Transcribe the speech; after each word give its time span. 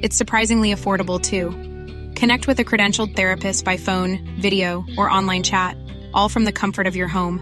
It's 0.00 0.16
surprisingly 0.16 0.72
affordable 0.72 1.20
too. 1.20 1.50
Connect 2.14 2.46
with 2.46 2.60
a 2.60 2.64
credentialed 2.64 3.16
therapist 3.16 3.64
by 3.64 3.76
phone, 3.76 4.18
video, 4.40 4.84
or 4.96 5.10
online 5.10 5.42
chat, 5.42 5.76
all 6.14 6.28
from 6.28 6.44
the 6.44 6.52
comfort 6.52 6.86
of 6.86 6.96
your 6.96 7.08
home. 7.08 7.40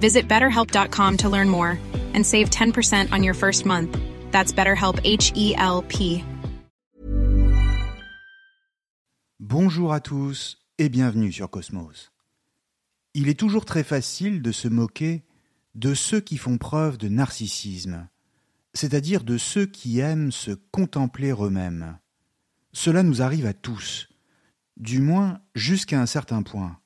Visit 0.00 0.28
betterhelp.com 0.28 1.16
to 1.18 1.28
learn 1.28 1.48
more 1.48 1.78
and 2.14 2.24
save 2.24 2.50
10% 2.50 3.12
on 3.12 3.22
your 3.22 3.34
first 3.34 3.64
month. 3.66 3.98
That's 4.32 4.52
BetterHelp 4.52 5.00
H 5.04 5.32
E 5.34 5.54
L 5.56 5.82
P. 5.88 6.24
Bonjour 9.40 9.92
à 9.92 10.00
tous 10.00 10.58
et 10.78 10.88
bienvenue 10.88 11.32
sur 11.32 11.50
Cosmos. 11.50 12.12
Il 13.14 13.28
est 13.28 13.38
toujours 13.38 13.64
très 13.64 13.84
facile 13.84 14.42
de 14.42 14.52
se 14.52 14.68
moquer 14.68 15.22
de 15.74 15.94
ceux 15.94 16.20
qui 16.20 16.38
font 16.38 16.58
preuve 16.58 16.98
de 16.98 17.08
narcissisme, 17.08 18.08
c'est-à-dire 18.74 19.24
de 19.24 19.38
ceux 19.38 19.66
qui 19.66 20.00
aiment 20.00 20.32
se 20.32 20.50
contempler 20.50 21.30
eux-mêmes. 21.30 21.98
Cela 22.72 23.02
nous 23.02 23.22
arrive 23.22 23.46
à 23.46 23.54
tous, 23.54 24.08
du 24.76 25.00
moins 25.00 25.40
jusqu'à 25.54 26.00
un 26.00 26.06
certain 26.06 26.42
point. 26.42 26.80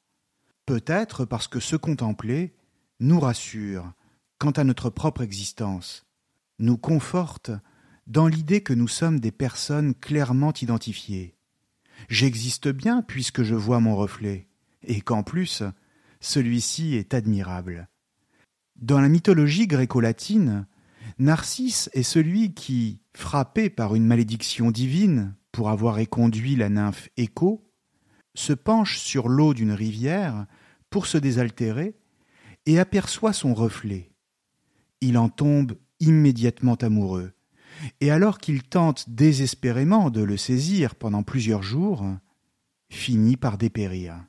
Peut-être 0.66 1.24
parce 1.24 1.48
que 1.48 1.60
se 1.60 1.76
contempler 1.76 2.54
nous 3.00 3.18
rassure 3.20 3.92
quant 4.38 4.50
à 4.50 4.64
notre 4.64 4.90
propre 4.90 5.22
existence, 5.22 6.04
nous 6.58 6.76
conforte 6.76 7.50
dans 8.06 8.26
l'idée 8.26 8.62
que 8.62 8.74
nous 8.74 8.88
sommes 8.88 9.20
des 9.20 9.32
personnes 9.32 9.94
clairement 9.94 10.52
identifiées. 10.52 11.36
J'existe 12.08 12.68
bien 12.68 13.02
puisque 13.02 13.42
je 13.42 13.54
vois 13.54 13.80
mon 13.80 13.96
reflet, 13.96 14.48
et 14.82 15.00
qu'en 15.00 15.22
plus, 15.22 15.62
celui-ci 16.20 16.94
est 16.94 17.14
admirable. 17.14 17.88
Dans 18.76 19.00
la 19.00 19.08
mythologie 19.08 19.66
gréco-latine, 19.66 20.66
Narcisse 21.18 21.90
est 21.94 22.04
celui 22.04 22.54
qui, 22.54 23.00
frappé 23.12 23.70
par 23.70 23.96
une 23.96 24.06
malédiction 24.06 24.70
divine 24.70 25.34
pour 25.50 25.68
avoir 25.68 25.98
éconduit 25.98 26.54
la 26.54 26.68
nymphe 26.68 27.08
Écho, 27.16 27.68
se 28.34 28.52
penche 28.52 28.98
sur 28.98 29.28
l'eau 29.28 29.52
d'une 29.52 29.72
rivière 29.72 30.46
pour 30.90 31.06
se 31.06 31.18
désaltérer 31.18 31.96
et 32.66 32.78
aperçoit 32.78 33.32
son 33.32 33.52
reflet. 33.52 34.12
Il 35.00 35.18
en 35.18 35.28
tombe 35.28 35.76
immédiatement 35.98 36.76
amoureux, 36.76 37.32
et 38.00 38.12
alors 38.12 38.38
qu'il 38.38 38.62
tente 38.62 39.10
désespérément 39.10 40.10
de 40.10 40.22
le 40.22 40.36
saisir 40.36 40.94
pendant 40.94 41.24
plusieurs 41.24 41.64
jours, 41.64 42.04
finit 42.90 43.36
par 43.36 43.58
dépérir. 43.58 44.24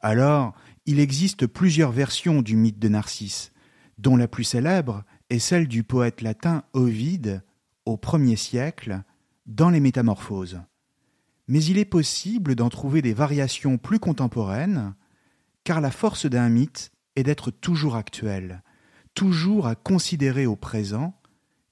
Alors, 0.00 0.54
il 0.84 0.98
existe 0.98 1.46
plusieurs 1.46 1.92
versions 1.92 2.42
du 2.42 2.56
mythe 2.56 2.80
de 2.80 2.88
Narcisse, 2.88 3.52
dont 3.98 4.16
la 4.16 4.26
plus 4.26 4.44
célèbre 4.44 5.04
est 5.32 5.38
celle 5.38 5.66
du 5.66 5.82
poète 5.82 6.20
latin 6.20 6.62
Ovide 6.74 7.42
au 7.86 7.96
premier 7.96 8.36
siècle 8.36 9.02
dans 9.46 9.70
les 9.70 9.80
Métamorphoses. 9.80 10.60
Mais 11.48 11.64
il 11.64 11.78
est 11.78 11.86
possible 11.86 12.54
d'en 12.54 12.68
trouver 12.68 13.00
des 13.00 13.14
variations 13.14 13.78
plus 13.78 13.98
contemporaines, 13.98 14.94
car 15.64 15.80
la 15.80 15.90
force 15.90 16.26
d'un 16.26 16.50
mythe 16.50 16.92
est 17.16 17.22
d'être 17.22 17.50
toujours 17.50 17.96
actuel, 17.96 18.62
toujours 19.14 19.66
à 19.66 19.74
considérer 19.74 20.44
au 20.44 20.54
présent 20.54 21.18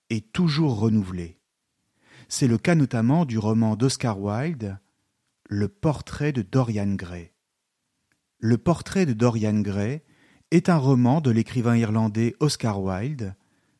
et 0.09 0.22
toujours 0.22 0.78
renouvelé. 0.78 1.38
C'est 2.28 2.48
le 2.48 2.56
cas 2.56 2.75
notamment 2.75 3.27
du 3.27 3.37
roman 3.37 3.77
d'Oscar 3.77 4.19
Wilde, 4.19 4.78
Le 5.50 5.69
portrait 5.69 6.32
de 6.32 6.41
Dorian 6.41 6.94
Gray. 6.94 7.32
Le 8.38 8.56
portrait 8.56 9.04
de 9.04 9.12
Dorian 9.12 9.60
Gray 9.60 10.00
est 10.50 10.71
un 10.71 10.78
roman 10.78 11.21
de 11.21 11.31
l'écrivain 11.31 11.77
irlandais 11.77 12.34
Oscar 12.41 12.82
Wilde, 12.82 13.34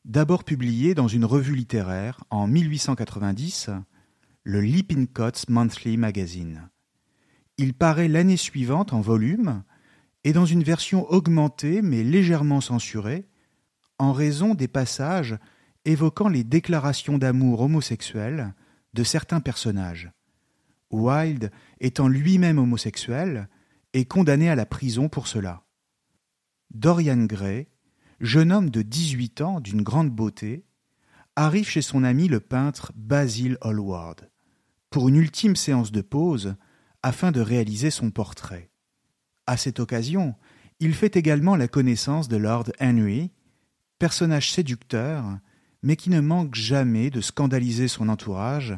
d'abord 0.05 0.45
publié 0.45 0.95
dans 0.95 1.09
une 1.09 1.25
revue 1.25 1.55
littéraire 1.55 2.25
en 2.31 2.47
1890, 2.47 3.71
le 4.43 4.61
Lippincott's 4.61 5.49
Monthly 5.49 5.97
Magazine. 5.97 6.71
Il 7.59 7.75
paraît 7.75 8.09
l'année 8.09 8.37
suivante 8.37 8.93
en 8.93 9.01
volume 9.01 9.63
et 10.25 10.33
dans 10.33 10.47
une 10.47 10.63
version 10.63 11.11
augmentée 11.11 11.83
mais 11.83 12.03
légèrement 12.03 12.61
censurée, 12.61 13.27
en 13.99 14.13
raison 14.13 14.55
des 14.55 14.69
passages 14.69 15.39
évoquant 15.85 16.29
les 16.29 16.45
déclarations 16.45 17.19
d'amour 17.19 17.61
homosexuelles 17.61 18.55
de 18.95 19.05
certains 19.05 19.41
personnages. 19.41 20.11
Wilde 20.91 21.51
étant 21.81 22.09
lui-même 22.09 22.59
homosexuel, 22.59 23.49
est 23.93 24.05
condamné 24.05 24.49
à 24.49 24.55
la 24.55 24.67
prison 24.67 25.09
pour 25.09 25.27
cela. 25.27 25.63
Dorian 26.71 27.25
Gray, 27.25 27.67
jeune 28.21 28.53
homme 28.53 28.71
de 28.71 28.83
18 28.83 29.41
ans 29.41 29.61
d'une 29.61 29.83
grande 29.83 30.11
beauté, 30.11 30.65
arrive 31.37 31.69
chez 31.69 31.83
son 31.83 32.05
ami 32.05 32.29
le 32.29 32.41
peintre 32.41 32.93
Basil 32.95 33.57
Hallward 33.63 34.29
pour 34.91 35.09
une 35.09 35.17
ultime 35.17 35.57
séance 35.57 35.93
de 35.93 36.03
pose 36.03 36.57
afin 37.03 37.33
de 37.33 37.41
réaliser 37.41 37.91
son 37.91 38.11
portrait. 38.11 38.71
À 39.47 39.57
cette 39.57 39.81
occasion, 39.81 40.35
il 40.81 40.95
fait 40.95 41.17
également 41.17 41.57
la 41.57 41.69
connaissance 41.69 42.29
de 42.29 42.37
Lord 42.37 42.73
Henry, 42.81 43.31
personnage 43.99 44.53
séducteur, 44.53 45.25
mais 45.83 45.97
qui 45.97 46.11
ne 46.11 46.21
manque 46.21 46.55
jamais 46.55 47.11
de 47.11 47.21
scandaliser 47.21 47.89
son 47.89 48.09
entourage 48.09 48.77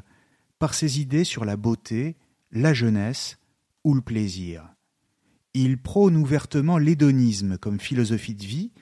par 0.59 0.75
ses 0.75 1.01
idées 1.01 1.25
sur 1.25 1.45
la 1.45 1.57
beauté, 1.57 2.17
la 2.53 2.75
jeunesse 2.75 3.39
ou 3.83 3.95
le 3.95 4.03
plaisir. 4.03 4.69
Il 5.55 5.79
prône 5.79 6.17
ouvertement 6.17 6.79
l'hédonisme 6.79 7.59
comme 7.59 7.81
philosophie 7.81 8.35
de 8.35 8.45
vie, 8.45 8.73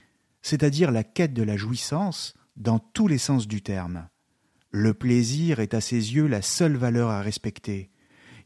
c'est-à-dire 0.42 0.90
la 0.90 1.04
quête 1.04 1.34
de 1.34 1.42
la 1.42 1.56
jouissance 1.56 2.34
dans 2.56 2.78
tous 2.78 3.08
les 3.08 3.18
sens 3.18 3.46
du 3.48 3.62
terme. 3.62 4.08
Le 4.70 4.94
plaisir 4.94 5.60
est 5.60 5.74
à 5.74 5.80
ses 5.80 6.14
yeux 6.14 6.26
la 6.26 6.42
seule 6.42 6.76
valeur 6.76 7.10
à 7.10 7.22
respecter. 7.22 7.90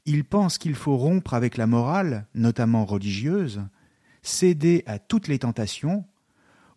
Il 0.06 0.24
pense 0.24 0.58
qu'il 0.58 0.74
faut 0.74 0.96
rompre 0.96 1.34
avec 1.34 1.56
la 1.56 1.66
morale, 1.66 2.26
notamment 2.34 2.84
religieuse, 2.84 3.62
céder 4.22 4.82
à 4.86 4.98
toutes 4.98 5.28
les 5.28 5.38
tentations, 5.38 6.04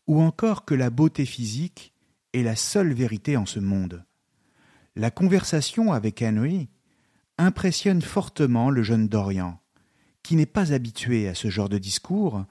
ou 0.05 0.21
encore 0.21 0.65
que 0.65 0.75
la 0.75 0.89
beauté 0.89 1.25
physique 1.25 1.93
est 2.33 2.43
la 2.43 2.55
seule 2.55 2.93
vérité 2.93 3.37
en 3.37 3.45
ce 3.45 3.59
monde. 3.59 4.05
La 4.95 5.11
conversation 5.11 5.93
avec 5.93 6.21
Henry 6.21 6.69
impressionne 7.37 8.01
fortement 8.01 8.69
le 8.69 8.83
jeune 8.83 9.07
Dorian 9.07 9.59
qui 10.27 10.35
n'est 10.35 10.45
pas 10.45 10.73
habitué 10.73 11.29
à 11.29 11.35
ce 11.35 11.49
genre 11.49 11.69
de 11.69 11.77
discours, 11.77 12.43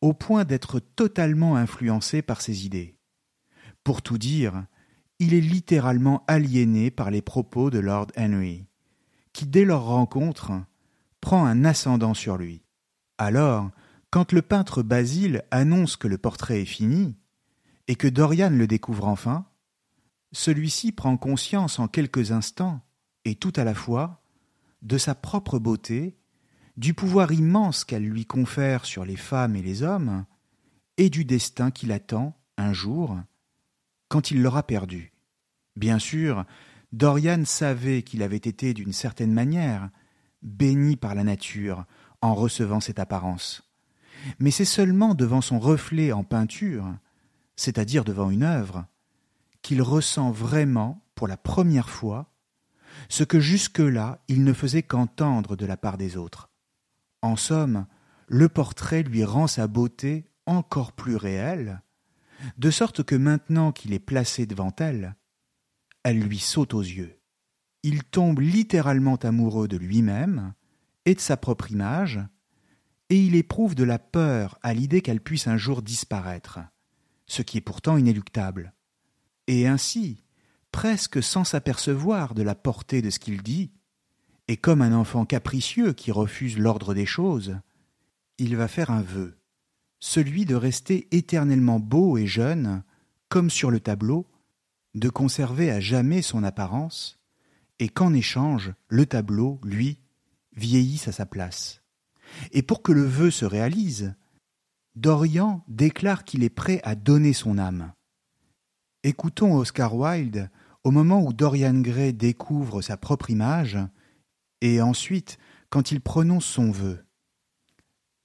au 0.00 0.12
point 0.12 0.44
d'être 0.44 0.80
totalement 0.80 1.56
influencé 1.56 2.22
par 2.22 2.40
ses 2.40 2.66
idées. 2.66 2.96
Pour 3.84 4.02
tout 4.02 4.18
dire, 4.18 4.64
il 5.18 5.34
est 5.34 5.40
littéralement 5.40 6.24
aliéné 6.26 6.90
par 6.90 7.10
les 7.10 7.22
propos 7.22 7.70
de 7.70 7.78
Lord 7.78 8.08
Henry, 8.16 8.66
qui 9.32 9.46
dès 9.46 9.64
leur 9.64 9.84
rencontre 9.84 10.52
prend 11.20 11.44
un 11.44 11.64
ascendant 11.64 12.14
sur 12.14 12.36
lui. 12.36 12.62
Alors, 13.18 13.70
quand 14.10 14.32
le 14.32 14.42
peintre 14.42 14.82
Basile 14.82 15.42
annonce 15.50 15.96
que 15.96 16.08
le 16.08 16.18
portrait 16.18 16.62
est 16.62 16.66
fini, 16.66 17.16
et 17.88 17.96
que 17.96 18.08
Dorian 18.08 18.50
le 18.50 18.66
découvre 18.66 19.08
enfin, 19.08 19.46
celui-ci 20.32 20.92
prend 20.92 21.16
conscience 21.16 21.78
en 21.78 21.88
quelques 21.88 22.32
instants, 22.32 22.80
et 23.24 23.34
tout 23.34 23.52
à 23.56 23.64
la 23.64 23.74
fois, 23.74 24.22
de 24.82 24.98
sa 24.98 25.14
propre 25.14 25.58
beauté 25.58 26.17
du 26.78 26.94
pouvoir 26.94 27.32
immense 27.32 27.84
qu'elle 27.84 28.04
lui 28.04 28.24
confère 28.24 28.84
sur 28.84 29.04
les 29.04 29.16
femmes 29.16 29.56
et 29.56 29.62
les 29.62 29.82
hommes, 29.82 30.24
et 30.96 31.10
du 31.10 31.24
destin 31.24 31.72
qui 31.72 31.86
l'attend, 31.86 32.38
un 32.56 32.72
jour, 32.72 33.18
quand 34.06 34.30
il 34.30 34.42
l'aura 34.42 34.62
perdu. 34.62 35.12
Bien 35.74 35.98
sûr, 35.98 36.44
Dorian 36.92 37.44
savait 37.44 38.02
qu'il 38.02 38.22
avait 38.22 38.36
été 38.36 38.74
d'une 38.74 38.92
certaine 38.92 39.32
manière 39.32 39.90
béni 40.42 40.96
par 40.96 41.16
la 41.16 41.24
nature, 41.24 41.84
en 42.22 42.34
recevant 42.36 42.78
cette 42.78 43.00
apparence. 43.00 43.68
Mais 44.38 44.52
c'est 44.52 44.64
seulement 44.64 45.16
devant 45.16 45.40
son 45.40 45.58
reflet 45.58 46.12
en 46.12 46.22
peinture, 46.22 46.86
c'est-à-dire 47.56 48.04
devant 48.04 48.30
une 48.30 48.44
œuvre, 48.44 48.86
qu'il 49.62 49.82
ressent 49.82 50.30
vraiment, 50.30 51.04
pour 51.16 51.26
la 51.26 51.36
première 51.36 51.90
fois, 51.90 52.32
ce 53.08 53.24
que 53.24 53.40
jusque-là 53.40 54.20
il 54.28 54.44
ne 54.44 54.52
faisait 54.52 54.84
qu'entendre 54.84 55.56
de 55.56 55.66
la 55.66 55.76
part 55.76 55.98
des 55.98 56.16
autres. 56.16 56.47
En 57.22 57.36
somme, 57.36 57.86
le 58.26 58.48
portrait 58.48 59.02
lui 59.02 59.24
rend 59.24 59.46
sa 59.46 59.66
beauté 59.66 60.26
encore 60.46 60.92
plus 60.92 61.16
réelle, 61.16 61.82
de 62.56 62.70
sorte 62.70 63.02
que 63.02 63.14
maintenant 63.14 63.72
qu'il 63.72 63.92
est 63.92 63.98
placé 63.98 64.46
devant 64.46 64.74
elle, 64.78 65.16
elle 66.04 66.20
lui 66.20 66.38
saute 66.38 66.74
aux 66.74 66.82
yeux. 66.82 67.20
Il 67.82 68.04
tombe 68.04 68.40
littéralement 68.40 69.16
amoureux 69.16 69.68
de 69.68 69.76
lui-même 69.76 70.54
et 71.04 71.14
de 71.14 71.20
sa 71.20 71.36
propre 71.36 71.70
image, 71.70 72.20
et 73.10 73.20
il 73.20 73.34
éprouve 73.34 73.74
de 73.74 73.84
la 73.84 73.98
peur 73.98 74.58
à 74.62 74.74
l'idée 74.74 75.00
qu'elle 75.00 75.20
puisse 75.20 75.46
un 75.46 75.56
jour 75.56 75.82
disparaître, 75.82 76.60
ce 77.26 77.42
qui 77.42 77.58
est 77.58 77.62
pourtant 77.62 77.96
inéluctable. 77.96 78.74
Et 79.46 79.66
ainsi, 79.66 80.22
presque 80.72 81.22
sans 81.22 81.44
s'apercevoir 81.44 82.34
de 82.34 82.42
la 82.42 82.54
portée 82.54 83.00
de 83.00 83.10
ce 83.10 83.18
qu'il 83.18 83.42
dit, 83.42 83.72
et 84.48 84.56
comme 84.56 84.82
un 84.82 84.92
enfant 84.92 85.24
capricieux 85.24 85.92
qui 85.92 86.10
refuse 86.10 86.58
l'ordre 86.58 86.94
des 86.94 87.06
choses, 87.06 87.58
il 88.38 88.56
va 88.56 88.66
faire 88.66 88.90
un 88.90 89.02
vœu, 89.02 89.36
celui 90.00 90.46
de 90.46 90.54
rester 90.54 91.06
éternellement 91.10 91.78
beau 91.78 92.16
et 92.16 92.26
jeune, 92.26 92.82
comme 93.28 93.50
sur 93.50 93.70
le 93.70 93.80
tableau, 93.80 94.26
de 94.94 95.10
conserver 95.10 95.70
à 95.70 95.80
jamais 95.80 96.22
son 96.22 96.42
apparence, 96.42 97.18
et 97.78 97.88
qu'en 97.88 98.14
échange, 98.14 98.72
le 98.88 99.06
tableau, 99.06 99.60
lui, 99.62 100.00
vieillisse 100.56 101.08
à 101.08 101.12
sa 101.12 101.26
place. 101.26 101.82
Et 102.52 102.62
pour 102.62 102.82
que 102.82 102.92
le 102.92 103.04
vœu 103.04 103.30
se 103.30 103.44
réalise, 103.44 104.14
Dorian 104.96 105.62
déclare 105.68 106.24
qu'il 106.24 106.42
est 106.42 106.48
prêt 106.48 106.80
à 106.84 106.94
donner 106.94 107.32
son 107.32 107.58
âme. 107.58 107.92
Écoutons 109.04 109.56
Oscar 109.56 109.94
Wilde 109.94 110.50
au 110.84 110.90
moment 110.90 111.22
où 111.22 111.32
Dorian 111.32 111.80
Gray 111.80 112.12
découvre 112.12 112.82
sa 112.82 112.96
propre 112.96 113.30
image, 113.30 113.78
et 114.60 114.80
ensuite 114.80 115.38
quand 115.70 115.92
il 115.92 116.00
prononce 116.00 116.46
son 116.46 116.70
vœu. 116.70 117.04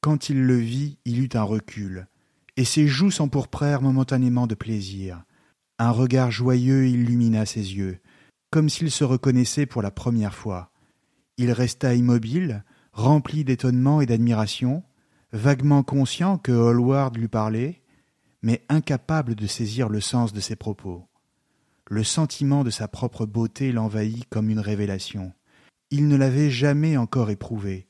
Quand 0.02 0.30
il 0.30 0.44
le 0.44 0.58
vit, 0.58 0.98
il 1.06 1.20
eut 1.20 1.30
un 1.34 1.44
recul, 1.44 2.08
et 2.58 2.66
ses 2.66 2.88
joues 2.88 3.12
s'empourprèrent 3.12 3.82
momentanément 3.82 4.48
de 4.48 4.56
plaisir. 4.56 5.24
Un 5.80 5.92
regard 5.92 6.32
joyeux 6.32 6.88
illumina 6.88 7.46
ses 7.46 7.76
yeux, 7.76 8.00
comme 8.52 8.70
s'il 8.70 8.92
se 8.92 9.04
reconnaissait 9.04 9.66
pour 9.66 9.82
la 9.82 9.92
première 9.92 10.36
fois. 10.36 10.72
Il 11.38 11.52
resta 11.52 11.96
immobile, 11.96 12.64
rempli 12.92 13.44
d'étonnement 13.44 14.02
et 14.02 14.06
d'admiration, 14.06 14.84
vaguement 15.32 15.84
conscient 15.84 16.38
que 16.38 16.52
Hallward 16.52 17.18
lui 17.18 17.28
parlait, 17.28 17.82
mais 18.44 18.64
incapable 18.70 19.36
de 19.36 19.48
saisir 19.48 19.90
le 19.90 20.02
sens 20.02 20.34
de 20.34 20.40
ses 20.40 20.56
propos. 20.56 21.08
Le 21.90 22.04
sentiment 22.04 22.64
de 22.64 22.70
sa 22.70 22.88
propre 22.88 23.26
beauté 23.26 23.72
l'envahit 23.72 24.26
comme 24.30 24.50
une 24.50 24.60
révélation. 24.60 25.34
Il 25.96 26.08
ne 26.08 26.16
l'avait 26.16 26.50
jamais 26.50 26.98
encore 26.98 27.30
éprouvé. 27.30 27.86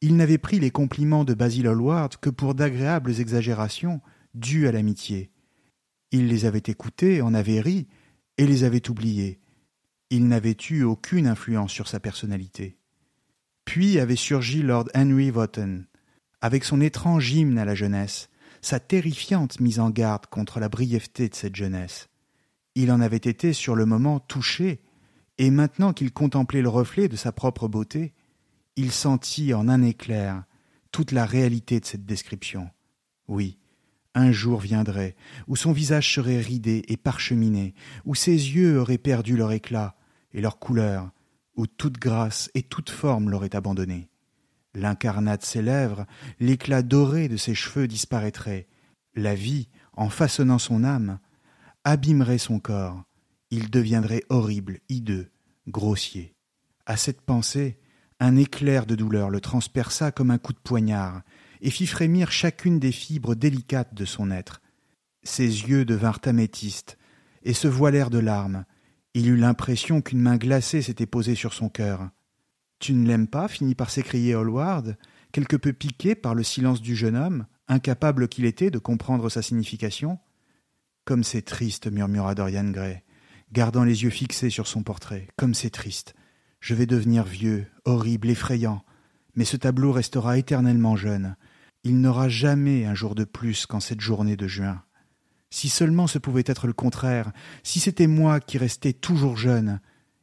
Il 0.00 0.16
n'avait 0.16 0.38
pris 0.38 0.60
les 0.60 0.70
compliments 0.70 1.24
de 1.24 1.34
Basil 1.34 1.66
Hallward 1.66 2.16
que 2.16 2.30
pour 2.30 2.54
d'agréables 2.54 3.20
exagérations 3.20 4.00
dues 4.32 4.66
à 4.66 4.72
l'amitié. 4.72 5.30
Il 6.10 6.28
les 6.28 6.46
avait 6.46 6.62
écoutés, 6.68 7.20
en 7.20 7.34
avait 7.34 7.60
ri, 7.60 7.86
et 8.38 8.46
les 8.46 8.64
avait 8.64 8.88
oubliés. 8.88 9.40
Il 10.08 10.26
n'avait 10.26 10.56
eu 10.70 10.84
aucune 10.84 11.26
influence 11.26 11.70
sur 11.70 11.86
sa 11.86 12.00
personnalité. 12.00 12.78
Puis 13.66 13.98
avait 13.98 14.16
surgi 14.16 14.62
Lord 14.62 14.86
Henry 14.94 15.30
Wotton, 15.30 15.84
avec 16.40 16.64
son 16.64 16.80
étrange 16.80 17.30
hymne 17.30 17.58
à 17.58 17.66
la 17.66 17.74
jeunesse, 17.74 18.30
sa 18.62 18.80
terrifiante 18.80 19.60
mise 19.60 19.80
en 19.80 19.90
garde 19.90 20.24
contre 20.28 20.60
la 20.60 20.70
brièveté 20.70 21.28
de 21.28 21.34
cette 21.34 21.56
jeunesse. 21.56 22.08
Il 22.74 22.90
en 22.90 23.02
avait 23.02 23.18
été 23.18 23.52
sur 23.52 23.74
le 23.74 23.84
moment 23.84 24.18
touché, 24.18 24.80
et 25.38 25.50
maintenant 25.50 25.92
qu'il 25.92 26.12
contemplait 26.12 26.62
le 26.62 26.68
reflet 26.68 27.08
de 27.08 27.16
sa 27.16 27.32
propre 27.32 27.68
beauté, 27.68 28.12
il 28.76 28.92
sentit 28.92 29.54
en 29.54 29.68
un 29.68 29.82
éclair 29.82 30.44
toute 30.92 31.12
la 31.12 31.26
réalité 31.26 31.80
de 31.80 31.84
cette 31.84 32.06
description. 32.06 32.70
Oui, 33.26 33.58
un 34.14 34.30
jour 34.30 34.60
viendrait 34.60 35.16
où 35.48 35.56
son 35.56 35.72
visage 35.72 36.14
serait 36.14 36.40
ridé 36.40 36.84
et 36.88 36.96
parcheminé, 36.96 37.74
où 38.04 38.14
ses 38.14 38.30
yeux 38.30 38.78
auraient 38.78 38.98
perdu 38.98 39.36
leur 39.36 39.52
éclat 39.52 39.96
et 40.32 40.40
leur 40.40 40.58
couleur, 40.58 41.10
où 41.56 41.66
toute 41.66 41.98
grâce 41.98 42.50
et 42.54 42.62
toute 42.62 42.90
forme 42.90 43.30
l'auraient 43.30 43.56
abandonné. 43.56 44.08
L'incarnat 44.74 45.36
de 45.36 45.44
ses 45.44 45.62
lèvres, 45.62 46.04
l'éclat 46.40 46.82
doré 46.82 47.28
de 47.28 47.36
ses 47.36 47.54
cheveux 47.54 47.86
disparaîtrait. 47.86 48.66
La 49.14 49.34
vie, 49.34 49.68
en 49.92 50.08
façonnant 50.08 50.58
son 50.58 50.82
âme, 50.82 51.20
abîmerait 51.84 52.38
son 52.38 52.58
corps. 52.58 53.04
Il 53.56 53.70
deviendrait 53.70 54.24
horrible, 54.30 54.80
hideux, 54.88 55.30
grossier. 55.68 56.34
À 56.86 56.96
cette 56.96 57.20
pensée, 57.20 57.78
un 58.18 58.34
éclair 58.34 58.84
de 58.84 58.96
douleur 58.96 59.30
le 59.30 59.40
transperça 59.40 60.10
comme 60.10 60.32
un 60.32 60.38
coup 60.38 60.52
de 60.52 60.58
poignard, 60.58 61.22
et 61.60 61.70
fit 61.70 61.86
frémir 61.86 62.32
chacune 62.32 62.80
des 62.80 62.90
fibres 62.90 63.36
délicates 63.36 63.94
de 63.94 64.04
son 64.04 64.32
être. 64.32 64.60
Ses 65.22 65.44
yeux 65.44 65.84
devinrent 65.84 66.18
améthystes, 66.24 66.98
et 67.44 67.54
se 67.54 67.68
voilèrent 67.68 68.10
de 68.10 68.18
larmes, 68.18 68.64
il 69.14 69.28
eut 69.28 69.36
l'impression 69.36 70.02
qu'une 70.02 70.20
main 70.20 70.36
glacée 70.36 70.82
s'était 70.82 71.06
posée 71.06 71.36
sur 71.36 71.52
son 71.52 71.68
cœur. 71.68 72.10
Tu 72.80 72.92
ne 72.92 73.06
l'aimes 73.06 73.28
pas? 73.28 73.46
finit 73.46 73.76
par 73.76 73.90
s'écrier 73.90 74.34
Hallward, 74.34 74.96
quelque 75.30 75.54
peu 75.54 75.72
piqué 75.72 76.16
par 76.16 76.34
le 76.34 76.42
silence 76.42 76.82
du 76.82 76.96
jeune 76.96 77.14
homme, 77.14 77.46
incapable 77.68 78.26
qu'il 78.26 78.46
était 78.46 78.72
de 78.72 78.80
comprendre 78.80 79.28
sa 79.28 79.42
signification. 79.42 80.18
Comme 81.04 81.22
c'est 81.22 81.42
triste, 81.42 81.86
murmura 81.86 82.34
Dorian 82.34 82.70
Gray, 82.70 83.04
gardant 83.52 83.84
les 83.84 84.02
yeux 84.02 84.10
fixés 84.10 84.50
sur 84.50 84.66
son 84.66 84.82
portrait. 84.82 85.28
Comme 85.36 85.54
c'est 85.54 85.70
triste. 85.70 86.14
Je 86.60 86.74
vais 86.74 86.86
devenir 86.86 87.24
vieux, 87.24 87.66
horrible, 87.84 88.30
effrayant, 88.30 88.84
mais 89.34 89.44
ce 89.44 89.56
tableau 89.56 89.92
restera 89.92 90.38
éternellement 90.38 90.96
jeune. 90.96 91.36
Il 91.82 92.00
n'aura 92.00 92.28
jamais 92.28 92.86
un 92.86 92.94
jour 92.94 93.14
de 93.14 93.24
plus 93.24 93.66
qu'en 93.66 93.80
cette 93.80 94.00
journée 94.00 94.36
de 94.36 94.46
juin. 94.46 94.82
Si 95.50 95.68
seulement 95.68 96.06
ce 96.06 96.18
pouvait 96.18 96.44
être 96.46 96.66
le 96.66 96.72
contraire, 96.72 97.32
si 97.62 97.80
c'était 97.80 98.06
moi 98.06 98.40
qui 98.40 98.58
restais 98.58 98.92
toujours 98.92 99.36
jeune, 99.36 99.80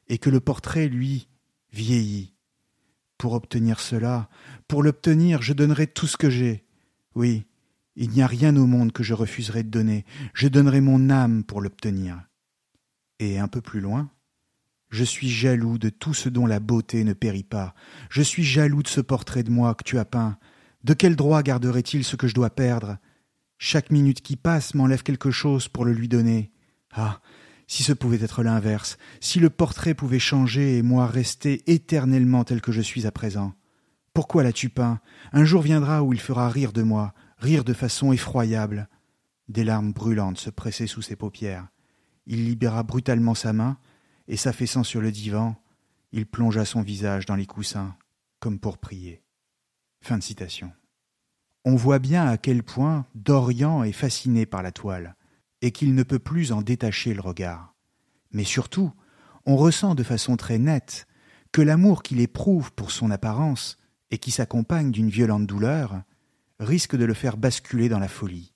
et 0.07 0.18
que 0.18 0.29
le 0.29 0.39
portrait, 0.39 0.88
lui, 0.88 1.29
vieillit. 1.71 2.33
Pour 3.18 3.33
obtenir 3.33 3.79
cela, 3.79 4.27
pour 4.68 4.83
l'obtenir, 4.83 5.41
je 5.41 5.53
donnerai 5.53 5.88
tout 5.88 6.07
ce 6.07 6.18
que 6.18 6.29
j'ai. 6.29 6.65
Oui, 7.16 7.45
il 7.95 8.09
n'y 8.09 8.21
a 8.21 8.28
rien 8.28 8.56
au 8.57 8.66
monde 8.66 8.92
que 8.92 9.04
je 9.04 9.13
refuserai 9.13 9.63
de 9.63 9.69
donner, 9.69 10.06
je 10.33 10.47
donnerai 10.47 10.81
mon 10.81 11.09
âme 11.09 11.44
pour 11.44 11.61
l'obtenir. 11.61 12.19
Et 13.21 13.37
un 13.37 13.47
peu 13.47 13.61
plus 13.61 13.81
loin, 13.81 14.09
je 14.90 15.04
suis 15.04 15.30
jaloux 15.30 15.78
de 15.78 15.90
tout 15.90 16.16
ce 16.16 16.28
dont 16.28 16.47
la 16.47 16.59
beauté 16.59 17.04
ne 17.04 17.13
périt 17.13 17.44
pas, 17.44 17.75
je 18.09 18.23
suis 18.23 18.44
jaloux 18.44 18.81
de 18.81 18.87
ce 18.87 18.99
portrait 18.99 19.44
de 19.44 19.51
moi 19.51 19.75
que 19.75 19.83
tu 19.83 19.99
as 19.99 20.06
peint. 20.06 20.40
De 20.83 20.95
quel 20.95 21.16
droit 21.16 21.44
garderait-il 21.44 22.04
ce 22.04 22.16
que 22.16 22.28
je 22.28 22.33
dois 22.33 22.49
perdre? 22.49 22.97
Chaque 23.59 23.92
minute 23.92 24.21
qui 24.21 24.37
passe 24.37 24.73
m'enlève 24.73 25.04
quelque 25.04 25.30
chose 25.30 25.68
pour 25.68 25.85
le 25.85 25.94
lui 25.94 26.07
donner. 26.07 26.51
Ah. 26.94 27.21
Si 27.68 27.83
ce 27.83 27.94
pouvait 27.94 28.23
être 28.23 28.42
l'inverse, 28.42 28.97
si 29.19 29.40
le 29.40 29.51
portrait 29.51 29.94
pouvait 29.94 30.18
changer 30.18 30.78
et 30.78 30.81
moi 30.81 31.06
rester 31.06 31.61
éternellement 31.71 32.44
tel 32.44 32.59
que 32.59 32.71
je 32.71 32.81
suis 32.81 33.06
à 33.06 33.11
présent. 33.11 33.54
Pourquoi 34.16 34.42
l'as-tu 34.42 34.69
peint? 34.69 34.99
Un 35.31 35.45
jour 35.45 35.61
viendra 35.61 36.01
où 36.01 36.11
il 36.11 36.19
fera 36.19 36.49
rire 36.49 36.73
de 36.73 36.81
moi, 36.81 37.13
rire 37.37 37.63
de 37.63 37.73
façon 37.73 38.11
effroyable. 38.11 38.90
Des 39.47 39.63
larmes 39.63 39.94
brûlantes 39.94 40.40
se 40.40 40.49
pressaient 40.49 40.87
sous 40.87 41.04
ses 41.04 41.16
paupières. 41.16 41.68
Il 42.31 42.45
libéra 42.45 42.83
brutalement 42.83 43.35
sa 43.35 43.52
main, 43.52 43.78
et 44.30 44.38
s'affaissant 44.38 44.85
sur 44.85 45.02
le 45.02 45.11
divan, 45.11 45.57
il 46.14 46.26
plongea 46.26 46.64
son 46.64 46.81
visage 46.81 47.26
dans 47.26 47.35
les 47.35 47.45
coussins, 47.45 47.94
comme 48.40 48.57
pour 48.57 48.78
prier. 48.78 49.21
On 51.66 51.76
voit 51.76 52.00
bien 52.00 52.26
à 52.26 52.38
quel 52.38 52.64
point 52.64 53.06
Dorian 53.16 53.83
est 53.83 53.92
fasciné 53.92 54.45
par 54.45 54.64
la 54.64 54.71
toile, 54.71 55.18
et 55.61 55.71
qu'il 55.71 55.94
ne 55.94 56.04
peut 56.04 56.19
plus 56.19 56.54
en 56.54 56.61
détacher 56.61 57.14
le 57.14 57.19
regard. 57.19 57.76
Mais 58.31 58.45
surtout, 58.45 58.94
on 59.45 59.57
ressent 59.57 59.94
de 59.94 60.04
façon 60.04 60.38
très 60.38 60.57
nette 60.57 61.07
que 61.52 61.61
l'amour 61.61 62.02
qu'il 62.02 62.21
éprouve 62.21 62.71
pour 62.71 62.92
son 62.92 63.11
apparence, 63.11 63.78
et 64.09 64.19
qui 64.19 64.31
s'accompagne 64.31 64.92
d'une 64.92 65.09
violente 65.09 65.47
douleur, 65.47 66.02
risque 66.61 66.95
de 66.95 67.04
le 67.04 67.14
faire 67.14 67.35
basculer 67.35 67.90
dans 67.90 68.00
la 68.00 68.07
folie. 68.07 68.54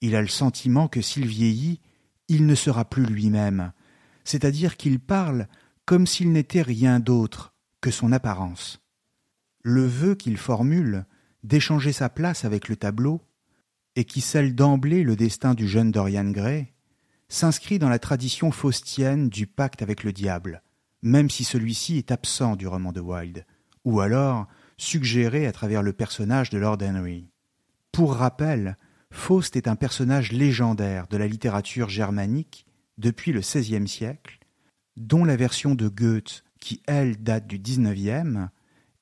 Il 0.00 0.16
a 0.16 0.22
le 0.22 0.28
sentiment 0.28 0.88
que 0.88 1.02
s'il 1.02 1.26
vieillit, 1.26 1.82
il 2.28 2.46
ne 2.46 2.54
sera 2.54 2.84
plus 2.84 3.04
lui-même, 3.04 3.72
c'est-à-dire 4.24 4.76
qu'il 4.76 5.00
parle 5.00 5.48
comme 5.84 6.06
s'il 6.06 6.32
n'était 6.32 6.62
rien 6.62 7.00
d'autre 7.00 7.54
que 7.80 7.90
son 7.90 8.12
apparence. 8.12 8.80
Le 9.62 9.84
vœu 9.84 10.14
qu'il 10.14 10.36
formule 10.36 11.06
d'échanger 11.42 11.92
sa 11.92 12.08
place 12.08 12.44
avec 12.44 12.68
le 12.68 12.76
tableau, 12.76 13.20
et 13.96 14.04
qui 14.04 14.20
scelle 14.20 14.54
d'emblée 14.54 15.04
le 15.04 15.14
destin 15.14 15.54
du 15.54 15.68
jeune 15.68 15.92
Dorian 15.92 16.30
Gray, 16.30 16.72
s'inscrit 17.28 17.78
dans 17.78 17.88
la 17.88 17.98
tradition 17.98 18.50
faustienne 18.50 19.28
du 19.28 19.46
pacte 19.46 19.82
avec 19.82 20.04
le 20.04 20.12
diable, 20.12 20.62
même 21.02 21.30
si 21.30 21.44
celui-ci 21.44 21.98
est 21.98 22.10
absent 22.10 22.56
du 22.56 22.66
roman 22.66 22.92
de 22.92 23.00
Wilde, 23.00 23.46
ou 23.84 24.00
alors 24.00 24.46
suggéré 24.78 25.46
à 25.46 25.52
travers 25.52 25.82
le 25.82 25.92
personnage 25.92 26.50
de 26.50 26.58
Lord 26.58 26.78
Henry. 26.82 27.30
Pour 27.92 28.14
rappel, 28.14 28.76
Faust 29.10 29.56
est 29.56 29.68
un 29.68 29.76
personnage 29.76 30.32
légendaire 30.32 31.06
de 31.08 31.16
la 31.16 31.26
littérature 31.26 31.88
germanique 31.88 32.66
depuis 32.98 33.32
le 33.32 33.40
XVIe 33.40 33.88
siècle, 33.88 34.38
dont 34.96 35.24
la 35.24 35.36
version 35.36 35.74
de 35.74 35.88
Goethe, 35.88 36.44
qui 36.60 36.82
elle 36.86 37.22
date 37.22 37.46
du 37.46 37.58
XIXe, 37.58 38.48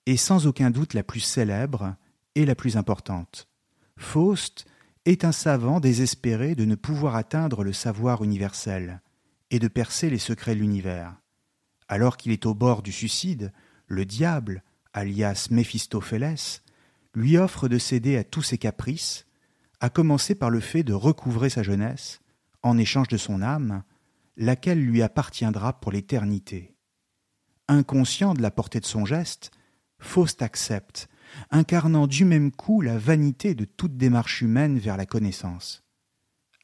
est 0.07 0.17
sans 0.17 0.47
aucun 0.47 0.71
doute 0.71 0.95
la 0.95 1.03
plus 1.03 1.21
célèbre 1.21 1.95
et 2.35 2.47
la 2.47 2.55
plus 2.55 2.77
importante. 2.77 3.49
Faust 3.97 4.67
est 5.05 5.25
un 5.25 5.33
savant 5.33 5.81
désespéré 5.81 6.55
de 6.55 6.65
ne 6.65 6.75
pouvoir 6.75 7.17
atteindre 7.17 7.65
le 7.65 7.73
savoir 7.73 8.23
universel 8.23 9.01
et 9.51 9.59
de 9.59 9.69
percer 9.69 10.11
les 10.11 10.19
secrets 10.19 10.55
de 10.55 10.61
l'univers. 10.61 11.15
Alors 11.89 12.17
qu'il 12.17 12.33
est 12.33 12.47
au 12.47 12.55
bord 12.55 12.83
du 12.83 12.93
suicide, 12.93 13.53
le 13.87 14.05
diable, 14.05 14.63
alias 14.95 15.49
Méphistophélès, 15.51 16.63
lui 17.15 17.37
offre 17.37 17.69
de 17.69 17.79
céder 17.79 18.17
à 18.17 18.25
tous 18.25 18.43
ses 18.43 18.59
caprices, 18.59 19.27
à 19.83 19.91
commencer 19.91 20.37
par 20.37 20.49
le 20.49 20.61
fait 20.61 20.85
de 20.85 20.93
recouvrer 20.93 21.51
sa 21.51 21.65
jeunesse, 21.65 22.21
en 22.63 22.79
échange 22.79 23.09
de 23.09 23.17
son 23.17 23.43
âme, 23.43 23.83
laquelle 24.37 24.81
lui 24.81 25.03
appartiendra 25.03 25.81
pour 25.81 25.91
l'éternité. 25.91 26.77
Inconscient 27.67 28.35
de 28.35 28.43
la 28.43 28.53
portée 28.53 28.79
de 28.79 28.87
son 28.87 29.05
geste, 29.05 29.51
Faust 29.99 30.41
accepte, 30.41 31.09
incarnant 31.51 32.07
du 32.07 32.25
même 32.25 32.53
coup 32.53 32.81
la 32.81 32.97
vanité 32.97 33.57
de 33.57 33.65
toute 33.65 33.97
démarche 33.97 34.41
humaine 34.41 34.79
vers 34.79 34.97
la 34.97 35.05
connaissance. 35.05 35.83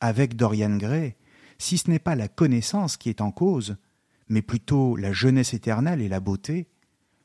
Avec 0.01 0.37
Dorian 0.37 0.77
Gray, 0.77 1.17
si 1.59 1.77
ce 1.77 1.91
n'est 1.91 1.99
pas 1.99 2.15
la 2.15 2.29
connaissance 2.29 2.97
qui 2.97 3.09
est 3.09 3.21
en 3.21 3.33
cause, 3.33 3.79
mais 4.29 4.43
plutôt 4.43 4.95
la 4.95 5.13
jeunesse 5.13 5.55
éternelle 5.55 6.03
et 6.03 6.09
la 6.09 6.21
beauté, 6.21 6.69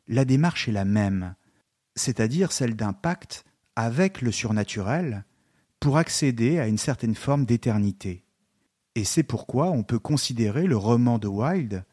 la 0.07 0.25
démarche 0.25 0.67
est 0.67 0.71
la 0.73 0.85
même, 0.85 1.35
c'est-à-dire 1.95 2.51
celle 2.51 2.75
d'un 2.75 2.93
pacte 2.93 3.45
avec 3.75 4.23
le 4.23 4.31
surnaturel 4.31 5.23
pour 5.83 5.97
accéder 5.97 6.59
à 6.59 6.67
une 6.69 6.77
certaine 6.77 7.13
forme 7.13 7.43
d'éternité. 7.43 8.23
Et 8.95 9.03
c'est 9.03 9.21
pourquoi 9.21 9.69
on 9.69 9.83
peut 9.83 9.99
considérer 9.99 10.65
le 10.65 10.77
roman 10.77 11.19
de 11.19 11.27
Wilde 11.27 11.83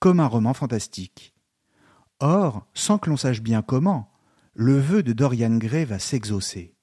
comme 0.00 0.18
un 0.18 0.26
roman 0.26 0.52
fantastique. 0.52 1.32
Or, 2.18 2.66
sans 2.74 2.98
que 2.98 3.08
l'on 3.08 3.16
sache 3.16 3.42
bien 3.42 3.62
comment, 3.62 4.10
le 4.52 4.76
vœu 4.80 5.04
de 5.04 5.12
Dorian 5.12 5.58
Gray 5.58 5.84
va 5.84 6.00
s'exaucer. 6.00 6.74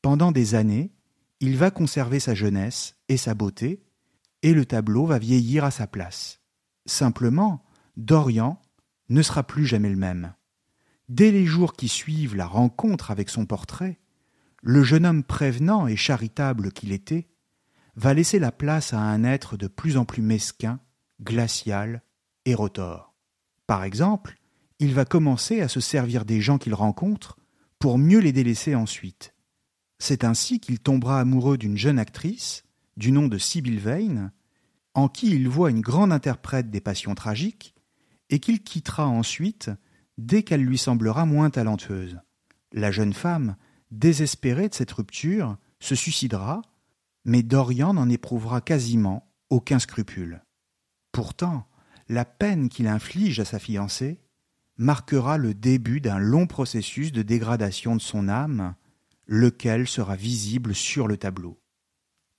Pendant 0.00 0.30
des 0.30 0.54
années, 0.54 0.92
il 1.40 1.56
va 1.56 1.72
conserver 1.72 2.20
sa 2.20 2.32
jeunesse 2.32 2.94
et 3.08 3.16
sa 3.16 3.34
beauté, 3.34 3.82
et 4.42 4.54
le 4.54 4.66
tableau 4.66 5.04
va 5.04 5.18
vieillir 5.18 5.64
à 5.64 5.72
sa 5.72 5.88
place. 5.88 6.40
Simplement, 6.86 7.64
Dorian 7.96 8.62
ne 9.08 9.22
sera 9.22 9.42
plus 9.42 9.66
jamais 9.66 9.90
le 9.90 9.96
même. 9.96 10.32
Dès 11.08 11.32
les 11.32 11.44
jours 11.44 11.72
qui 11.72 11.88
suivent 11.88 12.36
la 12.36 12.46
rencontre 12.46 13.10
avec 13.10 13.30
son 13.30 13.46
portrait, 13.46 13.98
le 14.62 14.82
jeune 14.82 15.06
homme 15.06 15.24
prévenant 15.24 15.86
et 15.86 15.96
charitable 15.96 16.72
qu'il 16.72 16.92
était 16.92 17.28
va 17.96 18.14
laisser 18.14 18.38
la 18.38 18.52
place 18.52 18.92
à 18.92 19.00
un 19.00 19.24
être 19.24 19.56
de 19.56 19.66
plus 19.66 19.96
en 19.96 20.04
plus 20.04 20.22
mesquin, 20.22 20.80
glacial 21.22 22.02
et 22.44 22.54
rotor. 22.54 23.14
Par 23.66 23.84
exemple, 23.84 24.38
il 24.78 24.94
va 24.94 25.04
commencer 25.04 25.60
à 25.60 25.68
se 25.68 25.80
servir 25.80 26.24
des 26.24 26.40
gens 26.40 26.58
qu'il 26.58 26.74
rencontre 26.74 27.36
pour 27.78 27.98
mieux 27.98 28.20
les 28.20 28.32
délaisser 28.32 28.74
ensuite. 28.74 29.34
C'est 29.98 30.24
ainsi 30.24 30.60
qu'il 30.60 30.78
tombera 30.78 31.20
amoureux 31.20 31.58
d'une 31.58 31.76
jeune 31.76 31.98
actrice, 31.98 32.64
du 32.96 33.10
nom 33.10 33.26
de 33.26 33.38
Sibyl 33.38 33.80
Vane, 33.80 34.32
en 34.94 35.08
qui 35.08 35.30
il 35.30 35.48
voit 35.48 35.70
une 35.70 35.80
grande 35.80 36.12
interprète 36.12 36.70
des 36.70 36.80
passions 36.80 37.14
tragiques, 37.14 37.74
et 38.30 38.40
qu'il 38.40 38.62
quittera 38.62 39.06
ensuite 39.06 39.70
dès 40.18 40.42
qu'elle 40.42 40.62
lui 40.62 40.78
semblera 40.78 41.26
moins 41.26 41.50
talentueuse. 41.50 42.18
La 42.72 42.90
jeune 42.90 43.12
femme, 43.14 43.56
désespérée 43.90 44.68
de 44.68 44.74
cette 44.74 44.92
rupture, 44.92 45.56
se 45.80 45.94
suicidera, 45.94 46.62
mais 47.24 47.42
Dorian 47.42 47.94
n'en 47.94 48.08
éprouvera 48.08 48.60
quasiment 48.60 49.30
aucun 49.50 49.78
scrupule. 49.78 50.42
Pourtant, 51.12 51.66
la 52.08 52.24
peine 52.24 52.68
qu'il 52.68 52.86
inflige 52.86 53.40
à 53.40 53.44
sa 53.44 53.58
fiancée 53.58 54.20
marquera 54.76 55.38
le 55.38 55.54
début 55.54 56.00
d'un 56.00 56.18
long 56.18 56.46
processus 56.46 57.12
de 57.12 57.22
dégradation 57.22 57.96
de 57.96 58.00
son 58.00 58.28
âme, 58.28 58.74
lequel 59.26 59.86
sera 59.86 60.16
visible 60.16 60.74
sur 60.74 61.08
le 61.08 61.16
tableau. 61.16 61.60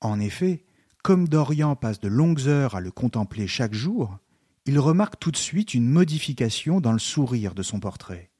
En 0.01 0.19
effet, 0.19 0.65
comme 1.03 1.27
Dorian 1.27 1.75
passe 1.75 1.99
de 1.99 2.07
longues 2.07 2.47
heures 2.47 2.75
à 2.75 2.81
le 2.81 2.91
contempler 2.91 3.47
chaque 3.47 3.73
jour, 3.73 4.17
il 4.65 4.79
remarque 4.79 5.19
tout 5.19 5.31
de 5.31 5.37
suite 5.37 5.73
une 5.73 5.87
modification 5.87 6.81
dans 6.81 6.91
le 6.91 6.99
sourire 6.99 7.55
de 7.55 7.63
son 7.63 7.79
portrait, 7.79 8.31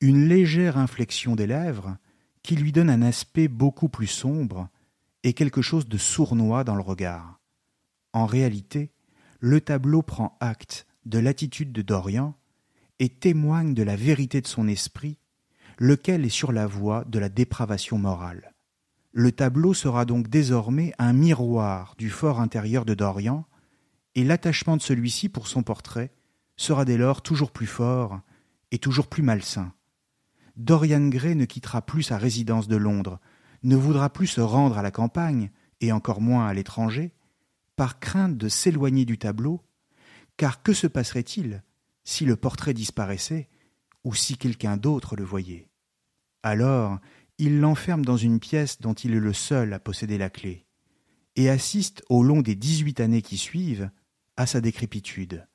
une 0.00 0.28
légère 0.28 0.76
inflexion 0.76 1.36
des 1.36 1.46
lèvres 1.46 1.96
qui 2.46 2.54
lui 2.54 2.70
donne 2.70 2.90
un 2.90 3.02
aspect 3.02 3.48
beaucoup 3.48 3.88
plus 3.88 4.06
sombre 4.06 4.68
et 5.24 5.32
quelque 5.32 5.62
chose 5.62 5.88
de 5.88 5.98
sournois 5.98 6.62
dans 6.62 6.76
le 6.76 6.80
regard. 6.80 7.40
En 8.12 8.24
réalité, 8.24 8.92
le 9.40 9.60
tableau 9.60 10.00
prend 10.02 10.38
acte 10.38 10.86
de 11.06 11.18
l'attitude 11.18 11.72
de 11.72 11.82
Dorian 11.82 12.36
et 13.00 13.08
témoigne 13.08 13.74
de 13.74 13.82
la 13.82 13.96
vérité 13.96 14.40
de 14.40 14.46
son 14.46 14.68
esprit, 14.68 15.18
lequel 15.78 16.24
est 16.24 16.28
sur 16.28 16.52
la 16.52 16.68
voie 16.68 17.04
de 17.04 17.18
la 17.18 17.28
dépravation 17.28 17.98
morale. 17.98 18.54
Le 19.10 19.32
tableau 19.32 19.74
sera 19.74 20.04
donc 20.04 20.28
désormais 20.28 20.92
un 20.98 21.14
miroir 21.14 21.96
du 21.98 22.10
fort 22.10 22.40
intérieur 22.40 22.84
de 22.84 22.94
Dorian, 22.94 23.44
et 24.14 24.22
l'attachement 24.22 24.76
de 24.76 24.82
celui-ci 24.82 25.28
pour 25.28 25.48
son 25.48 25.64
portrait 25.64 26.12
sera 26.56 26.84
dès 26.84 26.96
lors 26.96 27.22
toujours 27.22 27.50
plus 27.50 27.66
fort 27.66 28.20
et 28.70 28.78
toujours 28.78 29.08
plus 29.08 29.24
malsain. 29.24 29.72
Dorian 30.56 31.08
Gray 31.08 31.34
ne 31.34 31.44
quittera 31.44 31.82
plus 31.82 32.02
sa 32.02 32.18
résidence 32.18 32.68
de 32.68 32.76
Londres, 32.76 33.20
ne 33.62 33.76
voudra 33.76 34.10
plus 34.10 34.26
se 34.26 34.40
rendre 34.40 34.78
à 34.78 34.82
la 34.82 34.90
campagne, 34.90 35.50
et 35.80 35.92
encore 35.92 36.20
moins 36.20 36.46
à 36.46 36.54
l'étranger, 36.54 37.12
par 37.76 38.00
crainte 38.00 38.38
de 38.38 38.48
s'éloigner 38.48 39.04
du 39.04 39.18
tableau, 39.18 39.60
car 40.36 40.62
que 40.62 40.72
se 40.72 40.86
passerait-il 40.86 41.62
si 42.04 42.24
le 42.24 42.36
portrait 42.36 42.74
disparaissait 42.74 43.48
ou 44.04 44.14
si 44.14 44.38
quelqu'un 44.38 44.76
d'autre 44.76 45.16
le 45.16 45.24
voyait? 45.24 45.68
Alors, 46.42 46.98
il 47.38 47.60
l'enferme 47.60 48.04
dans 48.04 48.16
une 48.16 48.40
pièce 48.40 48.80
dont 48.80 48.94
il 48.94 49.12
est 49.14 49.20
le 49.20 49.32
seul 49.34 49.74
à 49.74 49.78
posséder 49.78 50.16
la 50.16 50.30
clé, 50.30 50.64
et 51.34 51.50
assiste 51.50 52.02
au 52.08 52.22
long 52.22 52.40
des 52.40 52.54
dix-huit 52.54 53.00
années 53.00 53.22
qui 53.22 53.36
suivent 53.36 53.90
à 54.38 54.46
sa 54.46 54.62
décrépitude. 54.62 55.46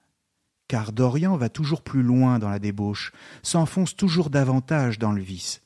Car 0.72 0.94
Dorian 0.94 1.36
va 1.36 1.50
toujours 1.50 1.82
plus 1.82 2.02
loin 2.02 2.40
dans 2.40 2.48
la 2.48 2.58
débauche, 2.58 3.12
s'enfonce 3.44 3.94
toujours 3.94 4.30
davantage 4.30 5.00
dans 5.00 5.12
le 5.12 5.22
vice, 5.22 5.62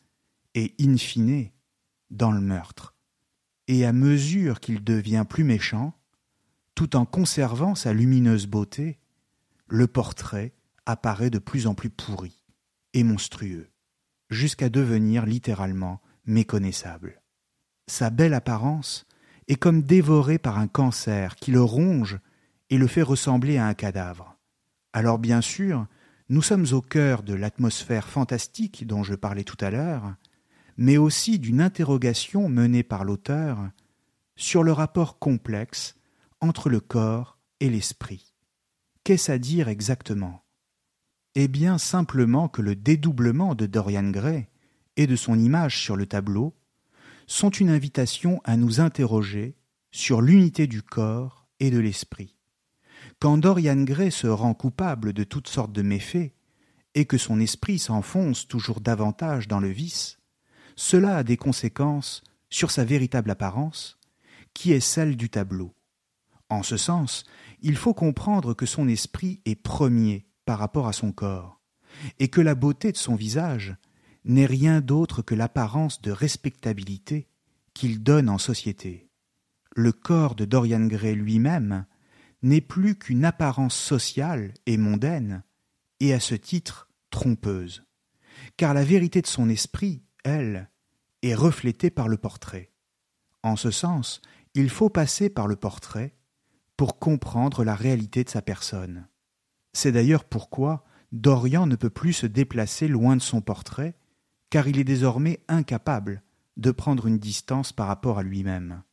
et 0.56 0.74
in 0.82 0.98
fine 0.98 1.52
dans 2.10 2.32
le 2.32 2.42
meurtre. 2.42 2.96
Et 3.68 3.86
à 3.86 3.94
mesure 3.94 4.60
qu'il 4.60 4.84
devient 4.84 5.24
plus 5.30 5.44
méchant, 5.44 5.94
tout 6.74 6.96
en 6.96 7.06
conservant 7.06 7.76
sa 7.76 7.94
lumineuse 7.94 8.48
beauté, 8.48 8.98
le 9.68 9.86
portrait 9.86 10.56
apparaît 10.88 11.30
de 11.30 11.38
plus 11.38 11.68
en 11.68 11.76
plus 11.76 11.92
pourri 11.92 12.42
et 12.94 13.04
monstrueux, 13.04 13.70
jusqu'à 14.32 14.70
devenir 14.70 15.28
littéralement 15.28 16.02
méconnaissable. 16.26 17.22
Sa 17.86 18.10
belle 18.10 18.34
apparence 18.34 19.06
est 19.48 19.56
comme 19.56 19.84
dévorée 19.84 20.40
par 20.40 20.58
un 20.58 20.68
cancer 20.68 21.36
qui 21.36 21.52
le 21.52 21.62
ronge 21.62 22.18
et 22.72 22.80
le 22.80 22.88
fait 22.88 23.04
ressembler 23.04 23.60
à 23.60 23.68
un 23.68 23.76
cadavre. 23.76 24.35
Alors 24.96 25.20
bien 25.20 25.42
sûr, 25.42 25.88
nous 26.30 26.42
sommes 26.42 26.68
au 26.72 26.80
cœur 26.80 27.22
de 27.22 27.34
l'atmosphère 27.34 28.08
fantastique 28.08 28.88
dont 28.88 29.04
je 29.04 29.14
parlais 29.14 29.44
tout 29.44 29.58
à 29.60 29.70
l'heure, 29.70 30.16
mais 30.78 30.96
aussi 30.96 31.38
d'une 31.38 31.60
interrogation 31.60 32.48
menée 32.48 32.82
par 32.82 33.04
l'auteur 33.04 33.58
sur 34.38 34.64
le 34.64 34.72
rapport 34.72 35.20
complexe 35.20 35.98
entre 36.40 36.70
le 36.70 36.80
corps 36.80 37.38
et 37.60 37.70
l'esprit. 37.70 38.34
Qu'est-ce 39.04 39.34
à 39.34 39.38
dire 39.38 39.68
exactement? 39.68 40.46
Eh 41.36 41.50
bien 41.50 41.78
simplement 41.78 42.48
que 42.48 42.62
le 42.62 42.74
dédoublement 42.74 43.54
de 43.54 43.66
Dorian 43.66 44.12
Gray 44.12 44.48
et 44.96 45.08
de 45.08 45.18
son 45.18 45.38
image 45.38 45.78
sur 45.78 45.98
le 45.98 46.06
tableau 46.06 46.56
sont 47.28 47.50
une 47.50 47.70
invitation 47.70 48.40
à 48.46 48.56
nous 48.56 48.80
interroger 48.80 49.58
sur 49.92 50.22
l'unité 50.22 50.68
du 50.68 50.82
corps 50.82 51.50
et 51.60 51.70
de 51.70 51.80
l'esprit. 51.80 52.35
Quand 53.20 53.38
Dorian 53.38 53.84
Gray 53.84 54.12
se 54.12 54.28
rend 54.28 54.54
coupable 54.54 55.14
de 55.14 55.24
toutes 55.24 55.48
sortes 55.48 55.72
de 55.72 55.82
méfaits, 55.82 56.34
et 56.96 57.06
que 57.06 57.18
son 57.18 57.40
esprit 57.40 57.78
s'enfonce 57.78 58.48
toujours 58.48 58.80
davantage 58.80 59.48
dans 59.48 59.60
le 59.60 59.70
vice, 59.70 60.18
cela 60.76 61.18
a 61.18 61.24
des 61.24 61.38
conséquences 61.38 62.24
sur 62.50 62.72
sa 62.72 62.86
véritable 62.86 63.32
apparence, 63.32 64.00
qui 64.54 64.72
est 64.72 64.80
celle 64.80 65.18
du 65.18 65.30
tableau. 65.30 65.74
En 66.50 66.64
ce 66.64 66.78
sens, 66.78 67.26
il 67.62 67.76
faut 67.76 67.94
comprendre 67.94 68.54
que 68.54 68.66
son 68.66 68.88
esprit 68.88 69.42
est 69.46 69.56
premier 69.56 70.26
par 70.46 70.60
rapport 70.60 70.88
à 70.88 70.94
son 70.94 71.12
corps, 71.12 71.62
et 72.20 72.30
que 72.30 72.42
la 72.42 72.56
beauté 72.56 72.92
de 72.92 72.98
son 72.98 73.16
visage 73.16 73.76
n'est 74.24 74.46
rien 74.46 74.82
d'autre 74.82 75.22
que 75.22 75.36
l'apparence 75.36 76.02
de 76.02 76.12
respectabilité 76.12 77.28
qu'il 77.74 78.04
donne 78.04 78.30
en 78.30 78.38
société. 78.38 79.10
Le 79.76 79.92
corps 79.92 80.36
de 80.36 80.46
Dorian 80.46 80.86
Gray 80.86 81.16
lui-même 81.16 81.86
n'est 82.46 82.62
plus 82.62 82.96
qu'une 82.96 83.26
apparence 83.26 83.76
sociale 83.76 84.54
et 84.68 84.78
mondaine, 84.78 85.44
et 86.00 86.14
à 86.14 86.20
ce 86.20 86.36
titre 86.36 86.90
trompeuse, 87.10 87.84
car 88.56 88.76
la 88.76 88.84
vérité 88.84 89.24
de 89.24 89.28
son 89.28 89.50
esprit, 89.50 90.04
elle, 90.24 90.70
est 91.24 91.34
reflétée 91.34 91.90
par 91.90 92.08
le 92.08 92.18
portrait. 92.18 92.72
En 93.42 93.56
ce 93.56 93.72
sens, 93.72 94.22
il 94.54 94.70
faut 94.70 94.90
passer 94.90 95.30
par 95.30 95.48
le 95.48 95.56
portrait 95.56 96.16
pour 96.78 97.00
comprendre 97.00 97.64
la 97.64 97.74
réalité 97.74 98.24
de 98.24 98.30
sa 98.30 98.44
personne. 98.44 99.08
C'est 99.74 99.92
d'ailleurs 99.92 100.24
pourquoi 100.24 100.86
Dorian 101.12 101.66
ne 101.66 101.76
peut 101.76 101.90
plus 101.90 102.14
se 102.14 102.28
déplacer 102.28 102.88
loin 102.88 103.16
de 103.16 103.24
son 103.24 103.42
portrait, 103.42 103.96
car 104.52 104.68
il 104.68 104.78
est 104.78 104.84
désormais 104.84 105.40
incapable 105.48 106.22
de 106.58 106.70
prendre 106.70 107.08
une 107.08 107.18
distance 107.18 107.74
par 107.74 107.88
rapport 107.88 108.20
à 108.20 108.24
lui-même. 108.24 108.84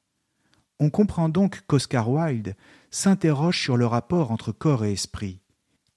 On 0.81 0.89
comprend 0.89 1.29
donc 1.29 1.63
qu'Oscar 1.67 2.09
Wilde 2.09 2.57
s'interroge 2.93 3.61
sur 3.61 3.77
le 3.77 3.87
rapport 3.87 4.31
entre 4.31 4.53
corps 4.53 4.85
et 4.85 4.93
esprit. 4.93 5.41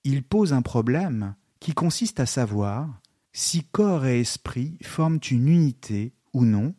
Il 0.03 0.23
pose 0.23 0.53
un 0.53 0.63
problème 0.63 1.35
qui 1.59 1.73
consiste 1.73 2.19
à 2.19 2.25
savoir 2.25 3.01
si 3.33 3.65
corps 3.65 4.05
et 4.05 4.21
esprit 4.21 4.77
forment 4.81 5.19
une 5.29 5.49
unité 5.49 6.13
ou 6.33 6.45
non, 6.45 6.73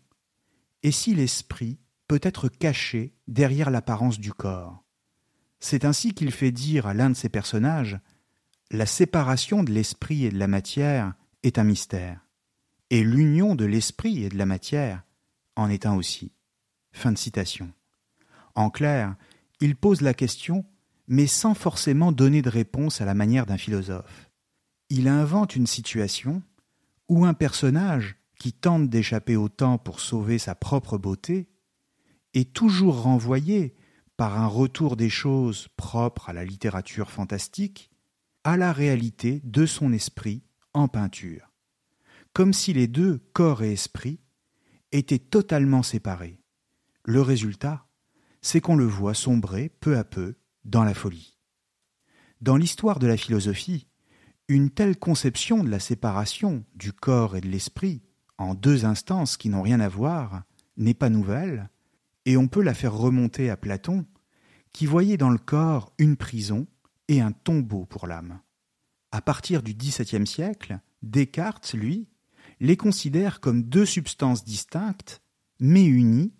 et 0.82 0.90
si 0.90 1.14
l'esprit 1.14 1.78
peut 2.08 2.20
être 2.22 2.48
caché 2.48 3.14
derrière 3.28 3.70
l'apparence 3.70 4.18
du 4.18 4.32
corps. 4.32 4.82
C'est 5.60 5.84
ainsi 5.84 6.14
qu'il 6.14 6.30
fait 6.30 6.52
dire 6.52 6.86
à 6.86 6.94
l'un 6.94 7.10
de 7.10 7.14
ses 7.14 7.28
personnages 7.28 7.98
La 8.70 8.86
séparation 8.86 9.62
de 9.64 9.72
l'esprit 9.72 10.24
et 10.24 10.30
de 10.30 10.38
la 10.38 10.48
matière 10.48 11.14
est 11.42 11.58
un 11.58 11.64
mystère, 11.64 12.20
et 12.90 13.02
l'union 13.04 13.54
de 13.54 13.64
l'esprit 13.64 14.24
et 14.24 14.28
de 14.28 14.38
la 14.38 14.46
matière 14.46 15.02
en 15.56 15.68
est 15.68 15.84
un 15.84 15.94
aussi. 15.94 16.32
Fin 16.92 17.12
de 17.12 17.18
citation. 17.18 17.70
En 18.54 18.70
clair, 18.70 19.16
il 19.60 19.76
pose 19.76 20.00
la 20.00 20.14
question, 20.14 20.64
mais 21.08 21.26
sans 21.26 21.54
forcément 21.54 22.12
donner 22.12 22.42
de 22.42 22.50
réponse 22.50 23.00
à 23.00 23.04
la 23.04 23.14
manière 23.14 23.46
d'un 23.46 23.58
philosophe. 23.58 24.30
Il 24.90 25.08
invente 25.08 25.56
une 25.56 25.66
situation 25.66 26.42
où 27.08 27.24
un 27.24 27.34
personnage 27.34 28.16
qui 28.38 28.52
tente 28.52 28.88
d'échapper 28.88 29.36
au 29.36 29.48
temps 29.48 29.78
pour 29.78 30.00
sauver 30.00 30.38
sa 30.38 30.54
propre 30.54 30.98
beauté 30.98 31.48
est 32.34 32.52
toujours 32.52 33.02
renvoyé 33.02 33.74
par 34.16 34.38
un 34.38 34.46
retour 34.46 34.96
des 34.96 35.10
choses 35.10 35.68
propres 35.76 36.28
à 36.28 36.32
la 36.32 36.44
littérature 36.44 37.10
fantastique 37.10 37.90
à 38.44 38.56
la 38.56 38.72
réalité 38.72 39.40
de 39.42 39.66
son 39.66 39.92
esprit 39.92 40.44
en 40.72 40.86
peinture, 40.86 41.52
comme 42.32 42.52
si 42.52 42.72
les 42.72 42.86
deux, 42.86 43.18
corps 43.32 43.64
et 43.64 43.72
esprit, 43.72 44.20
étaient 44.92 45.18
totalement 45.18 45.82
séparés. 45.82 46.38
Le 47.04 47.22
résultat, 47.22 47.85
c'est 48.46 48.60
qu'on 48.60 48.76
le 48.76 48.86
voit 48.86 49.12
sombrer 49.12 49.72
peu 49.80 49.98
à 49.98 50.04
peu 50.04 50.36
dans 50.64 50.84
la 50.84 50.94
folie. 50.94 51.36
Dans 52.40 52.56
l'histoire 52.56 53.00
de 53.00 53.08
la 53.08 53.16
philosophie, 53.16 53.88
une 54.46 54.70
telle 54.70 54.96
conception 54.96 55.64
de 55.64 55.68
la 55.68 55.80
séparation 55.80 56.64
du 56.76 56.92
corps 56.92 57.34
et 57.34 57.40
de 57.40 57.48
l'esprit 57.48 58.02
en 58.38 58.54
deux 58.54 58.84
instances 58.84 59.36
qui 59.36 59.48
n'ont 59.48 59.62
rien 59.62 59.80
à 59.80 59.88
voir 59.88 60.44
n'est 60.76 60.94
pas 60.94 61.10
nouvelle, 61.10 61.70
et 62.24 62.36
on 62.36 62.46
peut 62.46 62.62
la 62.62 62.72
faire 62.72 62.94
remonter 62.94 63.50
à 63.50 63.56
Platon, 63.56 64.06
qui 64.72 64.86
voyait 64.86 65.16
dans 65.16 65.30
le 65.30 65.38
corps 65.38 65.92
une 65.98 66.16
prison 66.16 66.68
et 67.08 67.20
un 67.20 67.32
tombeau 67.32 67.84
pour 67.84 68.06
l'âme. 68.06 68.38
À 69.10 69.22
partir 69.22 69.60
du 69.60 69.74
XVIIe 69.74 70.26
siècle, 70.26 70.78
Descartes, 71.02 71.74
lui, 71.74 72.06
les 72.60 72.76
considère 72.76 73.40
comme 73.40 73.64
deux 73.64 73.86
substances 73.86 74.44
distinctes, 74.44 75.20
mais 75.58 75.84
unies, 75.84 76.32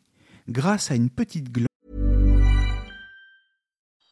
grâce 0.48 0.92
à 0.92 0.94
une 0.94 1.10
petite 1.10 1.50
glande. 1.50 1.66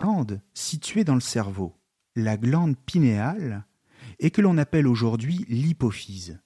Glande 0.00 0.40
située 0.54 1.04
dans 1.04 1.14
le 1.14 1.20
cerveau, 1.20 1.76
la 2.14 2.36
glande 2.36 2.76
pinéale, 2.76 3.64
et 4.18 4.30
que 4.30 4.40
l'on 4.40 4.58
appelle 4.58 4.86
aujourd'hui 4.86 5.44
l'hypophyse. 5.48 6.38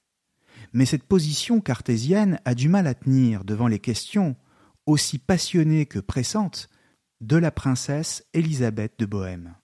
Mais 0.72 0.86
cette 0.86 1.04
position 1.04 1.60
cartésienne 1.60 2.40
a 2.44 2.54
du 2.54 2.68
mal 2.68 2.86
à 2.86 2.94
tenir 2.94 3.44
devant 3.44 3.68
les 3.68 3.78
questions, 3.78 4.36
aussi 4.86 5.18
passionnées 5.18 5.86
que 5.86 5.98
pressantes, 5.98 6.68
de 7.20 7.36
la 7.36 7.50
princesse 7.50 8.24
Élisabeth 8.32 8.98
de 8.98 9.06
Bohême. 9.06 9.54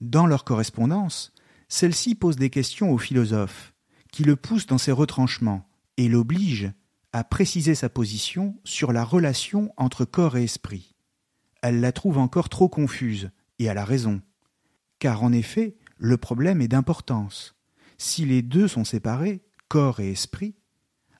Dans 0.00 0.26
leur 0.26 0.44
correspondance, 0.44 1.32
celle-ci 1.68 2.14
pose 2.14 2.36
des 2.36 2.50
questions 2.50 2.92
au 2.92 2.98
philosophe, 2.98 3.74
qui 4.12 4.22
le 4.22 4.36
pousse 4.36 4.66
dans 4.66 4.78
ses 4.78 4.92
retranchements 4.92 5.66
et 5.96 6.08
l'oblige 6.08 6.70
à 7.12 7.24
préciser 7.24 7.74
sa 7.74 7.88
position 7.88 8.60
sur 8.64 8.92
la 8.92 9.04
relation 9.04 9.72
entre 9.76 10.04
corps 10.04 10.36
et 10.36 10.44
esprit. 10.44 10.93
Elle 11.64 11.80
la 11.80 11.92
trouve 11.92 12.18
encore 12.18 12.50
trop 12.50 12.68
confuse, 12.68 13.30
et 13.58 13.64
elle 13.64 13.78
a 13.78 13.86
raison. 13.86 14.20
Car 14.98 15.22
en 15.22 15.32
effet, 15.32 15.78
le 15.96 16.18
problème 16.18 16.60
est 16.60 16.68
d'importance. 16.68 17.54
Si 17.96 18.26
les 18.26 18.42
deux 18.42 18.68
sont 18.68 18.84
séparés, 18.84 19.42
corps 19.68 19.98
et 19.98 20.10
esprit, 20.10 20.56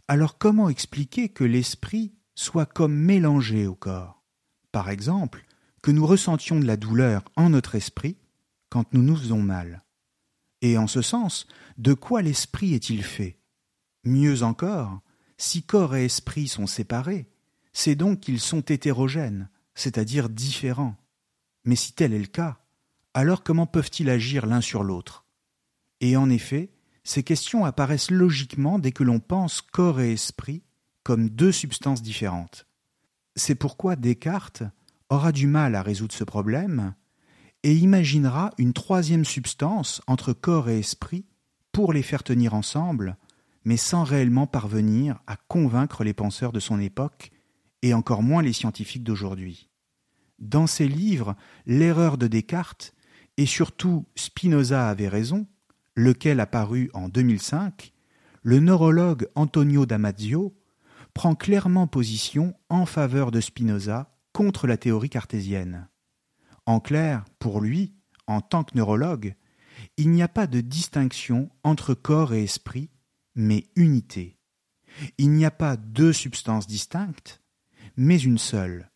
alors 0.06 0.36
comment 0.36 0.68
expliquer 0.68 1.30
que 1.30 1.44
l'esprit 1.44 2.12
soit 2.34 2.66
comme 2.66 2.94
mélangé 2.94 3.66
au 3.66 3.74
corps? 3.74 4.22
Par 4.70 4.90
exemple, 4.90 5.46
que 5.80 5.90
nous 5.90 6.06
ressentions 6.06 6.60
de 6.60 6.66
la 6.66 6.76
douleur 6.76 7.24
en 7.36 7.48
notre 7.48 7.74
esprit 7.74 8.18
quand 8.68 8.92
nous 8.92 9.02
nous 9.02 9.16
faisons 9.16 9.40
mal. 9.40 9.82
Et 10.60 10.76
en 10.76 10.88
ce 10.88 11.00
sens, 11.00 11.46
de 11.78 11.94
quoi 11.94 12.20
l'esprit 12.20 12.74
est-il 12.74 13.02
fait? 13.02 13.38
Mieux 14.04 14.42
encore, 14.42 15.00
si 15.38 15.62
corps 15.62 15.96
et 15.96 16.04
esprit 16.04 16.48
sont 16.48 16.66
séparés, 16.66 17.30
c'est 17.72 17.94
donc 17.94 18.20
qu'ils 18.20 18.40
sont 18.40 18.60
hétérogènes, 18.60 19.48
c'est-à-dire 19.74 20.28
différents. 20.28 20.96
Mais 21.64 21.76
si 21.76 21.92
tel 21.92 22.12
est 22.12 22.18
le 22.18 22.26
cas, 22.26 22.58
alors 23.14 23.42
comment 23.42 23.66
peuvent-ils 23.66 24.10
agir 24.10 24.46
l'un 24.46 24.60
sur 24.60 24.82
l'autre? 24.82 25.24
Et 26.00 26.16
en 26.16 26.28
effet, 26.30 26.70
ces 27.04 27.22
questions 27.22 27.64
apparaissent 27.64 28.10
logiquement 28.10 28.78
dès 28.78 28.92
que 28.92 29.04
l'on 29.04 29.20
pense 29.20 29.60
corps 29.60 30.00
et 30.00 30.12
esprit 30.12 30.62
comme 31.02 31.28
deux 31.28 31.52
substances 31.52 32.02
différentes. 32.02 32.66
C'est 33.36 33.54
pourquoi 33.54 33.96
Descartes 33.96 34.62
aura 35.10 35.32
du 35.32 35.46
mal 35.46 35.74
à 35.74 35.82
résoudre 35.82 36.14
ce 36.14 36.24
problème 36.24 36.94
et 37.62 37.74
imaginera 37.74 38.50
une 38.58 38.72
troisième 38.72 39.24
substance 39.24 40.02
entre 40.06 40.32
corps 40.32 40.68
et 40.68 40.78
esprit 40.78 41.26
pour 41.72 41.92
les 41.92 42.02
faire 42.02 42.22
tenir 42.22 42.54
ensemble, 42.54 43.16
mais 43.64 43.76
sans 43.76 44.04
réellement 44.04 44.46
parvenir 44.46 45.20
à 45.26 45.36
convaincre 45.36 46.04
les 46.04 46.14
penseurs 46.14 46.52
de 46.52 46.60
son 46.60 46.80
époque 46.80 47.32
et 47.84 47.92
encore 47.92 48.22
moins 48.22 48.42
les 48.42 48.54
scientifiques 48.54 49.04
d'aujourd'hui. 49.04 49.68
Dans 50.38 50.66
ses 50.66 50.88
livres, 50.88 51.36
l'erreur 51.66 52.16
de 52.16 52.26
Descartes, 52.26 52.94
et 53.36 53.44
surtout 53.44 54.06
Spinoza 54.16 54.88
avait 54.88 55.08
raison, 55.08 55.46
lequel 55.94 56.40
a 56.40 56.46
paru 56.46 56.90
en 56.94 57.10
2005, 57.10 57.92
le 58.42 58.58
neurologue 58.58 59.28
Antonio 59.34 59.84
Damasio 59.84 60.56
prend 61.12 61.34
clairement 61.34 61.86
position 61.86 62.54
en 62.70 62.86
faveur 62.86 63.30
de 63.30 63.42
Spinoza 63.42 64.16
contre 64.32 64.66
la 64.66 64.78
théorie 64.78 65.10
cartésienne. 65.10 65.88
En 66.64 66.80
clair, 66.80 67.26
pour 67.38 67.60
lui, 67.60 67.92
en 68.26 68.40
tant 68.40 68.64
que 68.64 68.78
neurologue, 68.78 69.34
il 69.98 70.10
n'y 70.10 70.22
a 70.22 70.28
pas 70.28 70.46
de 70.46 70.62
distinction 70.62 71.50
entre 71.64 71.92
corps 71.92 72.32
et 72.32 72.44
esprit, 72.44 72.88
mais 73.34 73.66
unité. 73.76 74.38
Il 75.18 75.32
n'y 75.32 75.44
a 75.44 75.50
pas 75.50 75.76
deux 75.76 76.14
substances 76.14 76.66
distinctes, 76.66 77.43
mais 77.96 78.18
une 78.18 78.38
seule, 78.38 78.90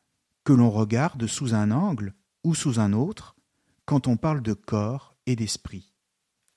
que 0.45 0.53
l'on 0.53 0.71
regarde 0.71 1.27
sous 1.27 1.55
un 1.55 1.71
angle 1.71 2.15
ou 2.45 2.55
sous 2.55 2.81
un 2.81 2.93
autre 2.93 3.37
quand 3.85 4.07
on 4.07 4.17
parle 4.17 4.43
de 4.43 4.55
corps 4.55 5.17
et 5.27 5.37
d'esprit. 5.37 5.95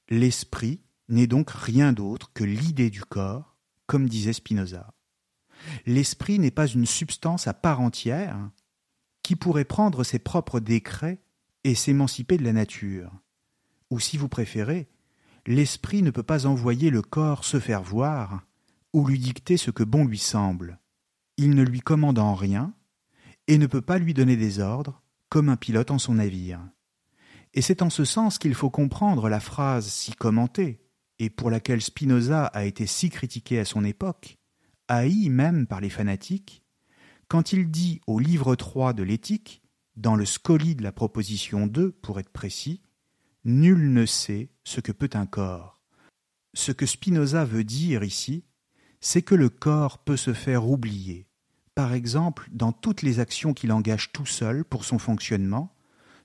L'esprit 0.10 0.82
n'est 1.08 1.28
donc 1.28 1.52
rien 1.52 1.94
d'autre 1.94 2.32
que 2.34 2.44
l'idée 2.44 2.90
du 2.90 3.04
corps, 3.04 3.58
comme 3.86 4.10
disait 4.10 4.34
Spinoza. 4.34 4.94
L'esprit 5.86 6.40
n'est 6.40 6.52
pas 6.52 6.68
une 6.68 6.86
substance 6.86 7.48
à 7.48 7.54
part 7.54 7.82
entière 7.82 8.50
qui 9.24 9.36
pourrait 9.36 9.66
prendre 9.66 10.04
ses 10.04 10.20
propres 10.20 10.60
décrets 10.60 11.22
et 11.64 11.76
s'émanciper 11.76 12.38
de 12.38 12.44
la 12.44 12.54
nature. 12.54 13.12
Ou 13.92 14.00
si 14.00 14.18
vous 14.18 14.28
préférez, 14.28 14.90
l'esprit 15.46 16.02
ne 16.02 16.12
peut 16.12 16.24
pas 16.24 16.46
envoyer 16.48 16.90
le 16.90 17.02
corps 17.02 17.46
se 17.46 17.60
faire 17.60 17.84
voir 17.84 18.44
ou 18.94 19.08
lui 19.08 19.20
dicter 19.20 19.58
ce 19.58 19.72
que 19.72 19.84
bon 19.84 20.06
lui 20.06 20.18
semble. 20.18 20.81
Il 21.44 21.56
ne 21.56 21.64
lui 21.64 21.80
commande 21.80 22.20
en 22.20 22.36
rien 22.36 22.72
et 23.48 23.58
ne 23.58 23.66
peut 23.66 23.82
pas 23.82 23.98
lui 23.98 24.14
donner 24.14 24.38
des 24.38 24.60
ordres 24.60 25.02
comme 25.28 25.50
un 25.50 25.56
pilote 25.56 25.90
en 25.90 25.98
son 25.98 26.14
navire. 26.14 26.62
Et 27.56 27.64
c'est 27.64 27.82
en 27.82 27.90
ce 27.90 28.06
sens 28.06 28.38
qu'il 28.38 28.54
faut 28.54 28.70
comprendre 28.70 29.28
la 29.28 29.40
phrase 29.40 29.88
si 29.88 30.12
commentée, 30.12 30.86
et 31.18 31.32
pour 31.32 31.50
laquelle 31.50 31.82
Spinoza 31.82 32.46
a 32.46 32.66
été 32.66 32.86
si 32.86 33.10
critiqué 33.10 33.58
à 33.58 33.66
son 33.66 33.84
époque, 33.84 34.38
haï 34.88 35.30
même 35.30 35.66
par 35.66 35.82
les 35.82 35.90
fanatiques, 35.90 36.62
quand 37.28 37.54
il 37.54 37.72
dit 37.72 38.02
au 38.06 38.20
livre 38.20 38.56
3 38.56 38.94
de 38.94 39.02
l'éthique, 39.02 39.64
dans 39.96 40.16
le 40.16 40.26
scoli 40.26 40.76
de 40.76 40.84
la 40.84 40.92
proposition 40.92 41.66
2 41.66 41.92
pour 41.92 42.20
être 42.20 42.30
précis, 42.30 42.84
Nul 43.46 43.92
ne 43.92 44.06
sait 44.06 44.52
ce 44.64 44.80
que 44.80 44.92
peut 44.92 45.10
un 45.16 45.26
corps. 45.26 45.82
Ce 46.54 46.72
que 46.72 46.86
Spinoza 46.86 47.46
veut 47.46 47.64
dire 47.64 48.04
ici, 48.04 48.46
c'est 49.00 49.24
que 49.24 49.34
le 49.34 49.50
corps 49.50 50.04
peut 50.04 50.18
se 50.18 50.34
faire 50.34 50.70
oublier, 50.70 51.31
par 51.76 51.94
exemple 51.94 52.48
dans 52.52 52.72
toutes 52.72 53.02
les 53.02 53.20
actions 53.20 53.54
qu'il 53.54 53.72
engage 53.72 54.12
tout 54.12 54.26
seul 54.26 54.66
pour 54.66 54.86
son 54.86 55.00
fonctionnement, 55.00 55.76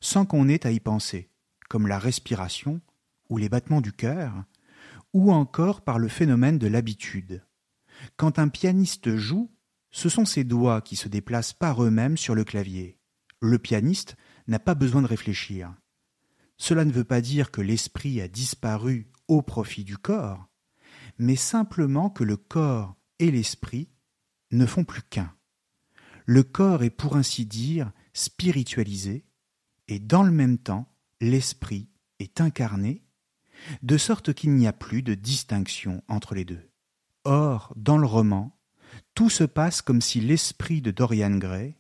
sans 0.01 0.27
qu'on 0.27 0.49
ait 0.49 0.67
à 0.67 0.71
y 0.71 0.81
penser, 0.81 1.31
comme 1.69 1.87
la 1.87 1.99
respiration 1.99 2.81
ou 3.29 3.39
les 3.39 3.49
battements 3.49 3.81
du 3.81 3.93
cœur, 3.93 4.45
ou 5.13 5.33
encore 5.33 5.83
par 5.83 5.99
le 5.99 6.09
phénomène 6.09 6.59
de 6.59 6.67
l'habitude. 6.67 7.45
Quand 8.17 8.39
un 8.39 8.49
pianiste 8.49 9.17
joue, 9.17 9.51
ce 9.91 10.09
sont 10.09 10.25
ses 10.25 10.45
doigts 10.45 10.83
qui 10.83 10.97
se 10.97 11.09
déplacent 11.09 11.55
par 11.55 11.83
eux-mêmes 11.83 12.17
sur 12.17 12.35
le 12.35 12.45
clavier. 12.45 12.99
Le 13.41 13.59
pianiste 13.59 14.17
n'a 14.47 14.59
pas 14.59 14.75
besoin 14.75 15.03
de 15.03 15.07
réfléchir. 15.07 15.75
Cela 16.59 16.85
ne 16.85 16.93
veut 16.93 17.05
pas 17.05 17.21
dire 17.21 17.51
que 17.51 17.61
l'esprit 17.61 18.21
a 18.21 18.29
disparu 18.29 19.11
au 19.29 19.43
profit 19.43 19.85
du 19.85 19.97
corps, 19.97 20.47
mais 21.19 21.37
simplement 21.37 22.11
que 22.11 22.25
le 22.25 22.37
corps 22.37 22.97
et 23.19 23.31
l'esprit 23.31 23.89
ne 24.51 24.67
font 24.67 24.85
plus 24.85 25.03
qu'un. 25.03 25.33
Le 26.25 26.43
corps 26.43 26.83
est 26.83 26.91
pour 26.91 27.17
ainsi 27.17 27.47
dire 27.47 27.93
spiritualisé, 28.13 29.25
et 29.89 29.99
dans 29.99 30.23
le 30.23 30.33
même 30.33 30.59
temps, 30.59 30.93
l'esprit 31.21 31.89
est 32.19 32.41
incarné, 32.41 33.05
de 33.83 33.97
sorte 33.97 34.33
qu'il 34.33 34.53
n'y 34.55 34.67
a 34.67 34.73
plus 34.73 35.03
de 35.03 35.15
distinction 35.15 36.03
entre 36.09 36.35
les 36.35 36.45
deux. 36.45 36.71
Or, 37.25 37.73
dans 37.77 37.99
le 37.99 38.07
roman, 38.07 38.57
tout 39.15 39.31
se 39.31 39.45
passe 39.45 39.83
comme 39.83 40.01
si 40.01 40.21
l'esprit 40.21 40.81
de 40.81 40.91
Dorian 40.91 41.37
Gray 41.37 41.77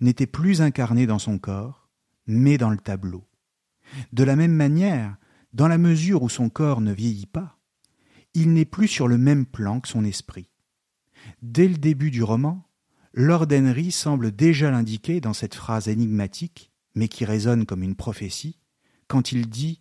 n'était 0.00 0.26
plus 0.26 0.62
incarné 0.62 1.06
dans 1.06 1.18
son 1.18 1.38
corps, 1.38 1.88
mais 2.26 2.58
dans 2.58 2.70
le 2.70 2.78
tableau. 2.78 3.26
De 4.12 4.24
la 4.24 4.36
même 4.36 4.54
manière, 4.54 5.16
dans 5.52 5.68
la 5.68 5.78
mesure 5.78 6.22
où 6.22 6.28
son 6.28 6.48
corps 6.48 6.80
ne 6.80 6.92
vieillit 6.92 7.26
pas, 7.26 7.58
il 8.34 8.52
n'est 8.52 8.64
plus 8.64 8.88
sur 8.88 9.08
le 9.08 9.18
même 9.18 9.46
plan 9.46 9.80
que 9.80 9.88
son 9.88 10.04
esprit. 10.04 10.48
Dès 11.42 11.68
le 11.68 11.76
début 11.76 12.10
du 12.10 12.22
roman, 12.22 12.66
Lord 13.12 13.46
Henry 13.52 13.92
semble 13.92 14.32
déjà 14.32 14.70
l'indiquer 14.70 15.20
dans 15.20 15.32
cette 15.32 15.54
phrase 15.54 15.88
énigmatique, 15.88 16.72
mais 16.94 17.08
qui 17.08 17.24
résonne 17.24 17.66
comme 17.66 17.82
une 17.82 17.96
prophétie, 17.96 18.58
quand 19.08 19.32
il 19.32 19.48
dit 19.48 19.80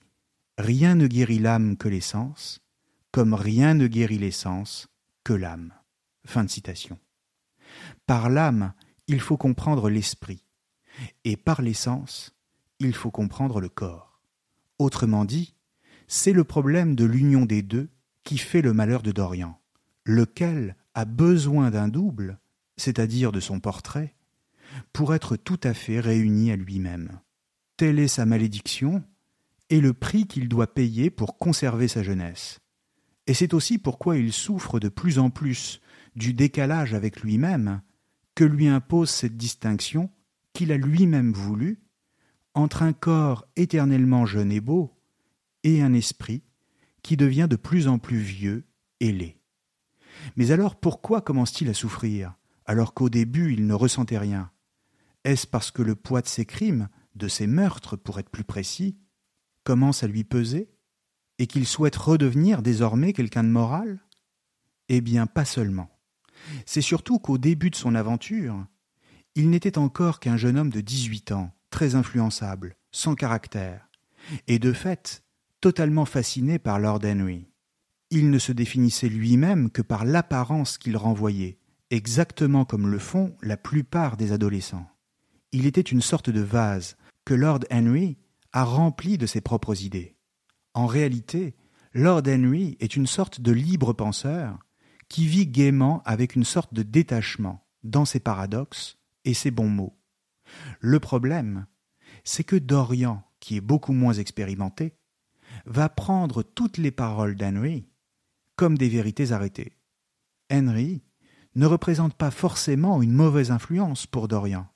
Rien 0.57 0.95
ne 0.95 1.07
guérit 1.07 1.39
l'âme 1.39 1.77
que 1.77 1.87
l'essence, 1.87 2.61
comme 3.11 3.33
rien 3.33 3.73
ne 3.73 3.87
guérit 3.87 4.19
l'essence 4.19 4.87
que 5.23 5.33
l'âme. 5.33 5.73
Fin 6.25 6.43
de 6.43 6.49
citation. 6.49 6.99
Par 8.05 8.29
l'âme, 8.29 8.73
il 9.07 9.19
faut 9.19 9.37
comprendre 9.37 9.89
l'esprit, 9.89 10.45
et 11.23 11.37
par 11.37 11.61
l'essence, 11.61 12.35
il 12.79 12.93
faut 12.93 13.11
comprendre 13.11 13.59
le 13.59 13.69
corps. 13.69 14.21
Autrement 14.77 15.25
dit, 15.25 15.55
c'est 16.07 16.33
le 16.33 16.43
problème 16.43 16.95
de 16.95 17.05
l'union 17.05 17.45
des 17.45 17.61
deux 17.61 17.89
qui 18.23 18.37
fait 18.37 18.61
le 18.61 18.73
malheur 18.73 19.01
de 19.01 19.11
Dorian, 19.11 19.59
lequel 20.05 20.75
a 20.95 21.05
besoin 21.05 21.71
d'un 21.71 21.87
double, 21.87 22.39
c'est-à-dire 22.77 23.31
de 23.31 23.39
son 23.39 23.59
portrait, 23.59 24.15
pour 24.91 25.13
être 25.13 25.35
tout 25.35 25.59
à 25.63 25.73
fait 25.73 25.99
réuni 25.99 26.51
à 26.51 26.55
lui-même. 26.55 27.19
Telle 27.77 27.99
est 27.99 28.07
sa 28.07 28.25
malédiction 28.25 29.03
et 29.69 29.81
le 29.81 29.93
prix 29.93 30.27
qu'il 30.27 30.47
doit 30.49 30.73
payer 30.73 31.09
pour 31.09 31.37
conserver 31.37 31.87
sa 31.87 32.03
jeunesse. 32.03 32.59
Et 33.27 33.33
c'est 33.33 33.53
aussi 33.53 33.77
pourquoi 33.77 34.17
il 34.17 34.33
souffre 34.33 34.79
de 34.79 34.89
plus 34.89 35.19
en 35.19 35.29
plus 35.29 35.81
du 36.15 36.33
décalage 36.33 36.93
avec 36.93 37.21
lui-même 37.21 37.81
que 38.35 38.43
lui 38.43 38.67
impose 38.67 39.09
cette 39.09 39.37
distinction 39.37 40.11
qu'il 40.53 40.71
a 40.71 40.77
lui-même 40.77 41.33
voulu 41.33 41.81
entre 42.53 42.83
un 42.83 42.93
corps 42.93 43.47
éternellement 43.55 44.25
jeune 44.25 44.51
et 44.51 44.61
beau 44.61 44.93
et 45.63 45.81
un 45.81 45.93
esprit 45.93 46.43
qui 47.01 47.17
devient 47.17 47.47
de 47.49 47.55
plus 47.55 47.87
en 47.87 47.97
plus 47.97 48.19
vieux 48.19 48.65
et 48.99 49.11
laid. 49.11 49.37
Mais 50.35 50.51
alors 50.51 50.75
pourquoi 50.75 51.21
commence-t-il 51.21 51.69
à 51.69 51.73
souffrir 51.73 52.35
alors 52.65 52.93
qu'au 52.93 53.09
début 53.09 53.53
il 53.53 53.67
ne 53.67 53.73
ressentait 53.73 54.17
rien? 54.17 54.51
Est-ce 55.23 55.47
parce 55.47 55.71
que 55.71 55.81
le 55.81 55.95
poids 55.95 56.21
de 56.21 56.27
ses 56.27 56.45
crimes, 56.45 56.89
de 57.15 57.27
ses 57.27 57.47
meurtres 57.47 57.95
pour 57.95 58.19
être 58.19 58.29
plus 58.29 58.43
précis, 58.43 58.97
commence 59.63 60.03
à 60.03 60.07
lui 60.07 60.23
peser 60.23 60.69
et 61.39 61.47
qu'il 61.47 61.65
souhaite 61.65 61.95
redevenir 61.95 62.61
désormais 62.61 63.13
quelqu'un 63.13 63.43
de 63.43 63.49
moral? 63.49 63.99
Eh 64.89 65.01
bien, 65.01 65.25
pas 65.25 65.45
seulement. 65.45 65.89
C'est 66.65 66.81
surtout 66.81 67.19
qu'au 67.19 67.37
début 67.37 67.69
de 67.69 67.75
son 67.75 67.95
aventure, 67.95 68.65
il 69.35 69.49
n'était 69.49 69.77
encore 69.77 70.19
qu'un 70.19 70.37
jeune 70.37 70.57
homme 70.57 70.69
de 70.69 70.81
dix-huit 70.81 71.31
ans, 71.31 71.51
très 71.69 71.95
influençable, 71.95 72.75
sans 72.91 73.15
caractère, 73.15 73.89
et 74.47 74.59
de 74.59 74.73
fait 74.73 75.23
totalement 75.61 76.05
fasciné 76.05 76.59
par 76.59 76.79
Lord 76.79 76.99
Henry. 77.05 77.47
Il 78.15 78.29
ne 78.29 78.37
se 78.37 78.51
définissait 78.51 79.09
lui-même 79.09 79.71
que 79.71 79.81
par 79.81 80.05
l'apparence 80.05 80.77
qu'il 80.77 80.97
renvoyait, 80.97 81.57
exactement 81.89 82.63
comme 82.63 82.87
le 82.87 82.99
font 82.99 83.35
la 83.41 83.57
plupart 83.57 84.17
des 84.17 84.31
adolescents. 84.31 84.87
Il 85.51 85.65
était 85.65 85.81
une 85.81 85.99
sorte 85.99 86.29
de 86.29 86.39
vase 86.39 86.95
que 87.25 87.33
Lord 87.33 87.61
Henry 87.71 88.19
a 88.51 88.65
rempli 88.65 89.17
de 89.17 89.25
ses 89.25 89.41
propres 89.41 89.81
idées. 89.81 90.15
En 90.75 90.85
réalité, 90.85 91.55
Lord 91.93 92.21
Henry 92.27 92.77
est 92.79 92.95
une 92.95 93.07
sorte 93.07 93.41
de 93.41 93.51
libre 93.51 93.93
penseur 93.93 94.59
qui 95.09 95.25
vit 95.25 95.47
gaiement 95.47 96.03
avec 96.05 96.35
une 96.35 96.43
sorte 96.43 96.71
de 96.71 96.83
détachement 96.83 97.65
dans 97.83 98.05
ses 98.05 98.19
paradoxes 98.19 98.99
et 99.25 99.33
ses 99.33 99.49
bons 99.49 99.69
mots. 99.69 99.97
Le 100.81 100.99
problème, 100.99 101.65
c'est 102.23 102.43
que 102.43 102.57
Dorian, 102.57 103.23
qui 103.39 103.57
est 103.57 103.61
beaucoup 103.61 103.93
moins 103.93 104.13
expérimenté, 104.13 104.93
va 105.65 105.89
prendre 105.89 106.43
toutes 106.43 106.77
les 106.77 106.91
paroles 106.91 107.35
d'Henry 107.35 107.87
comme 108.55 108.77
des 108.77 108.89
vérités 108.89 109.31
arrêtées. 109.31 109.77
Henry 110.51 111.03
ne 111.55 111.65
représente 111.65 112.15
pas 112.15 112.31
forcément 112.31 113.01
une 113.01 113.13
mauvaise 113.13 113.51
influence 113.51 114.07
pour 114.07 114.27
Dorian, 114.27 114.67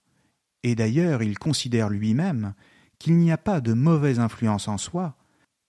et 0.63 0.75
d'ailleurs 0.75 1.23
il 1.23 1.37
considère 1.39 1.89
lui-même 1.89 2.53
qu'il 2.99 3.17
n'y 3.17 3.31
a 3.31 3.37
pas 3.37 3.61
de 3.61 3.73
mauvaise 3.73 4.19
influence 4.19 4.67
en 4.67 4.77
soi, 4.77 5.17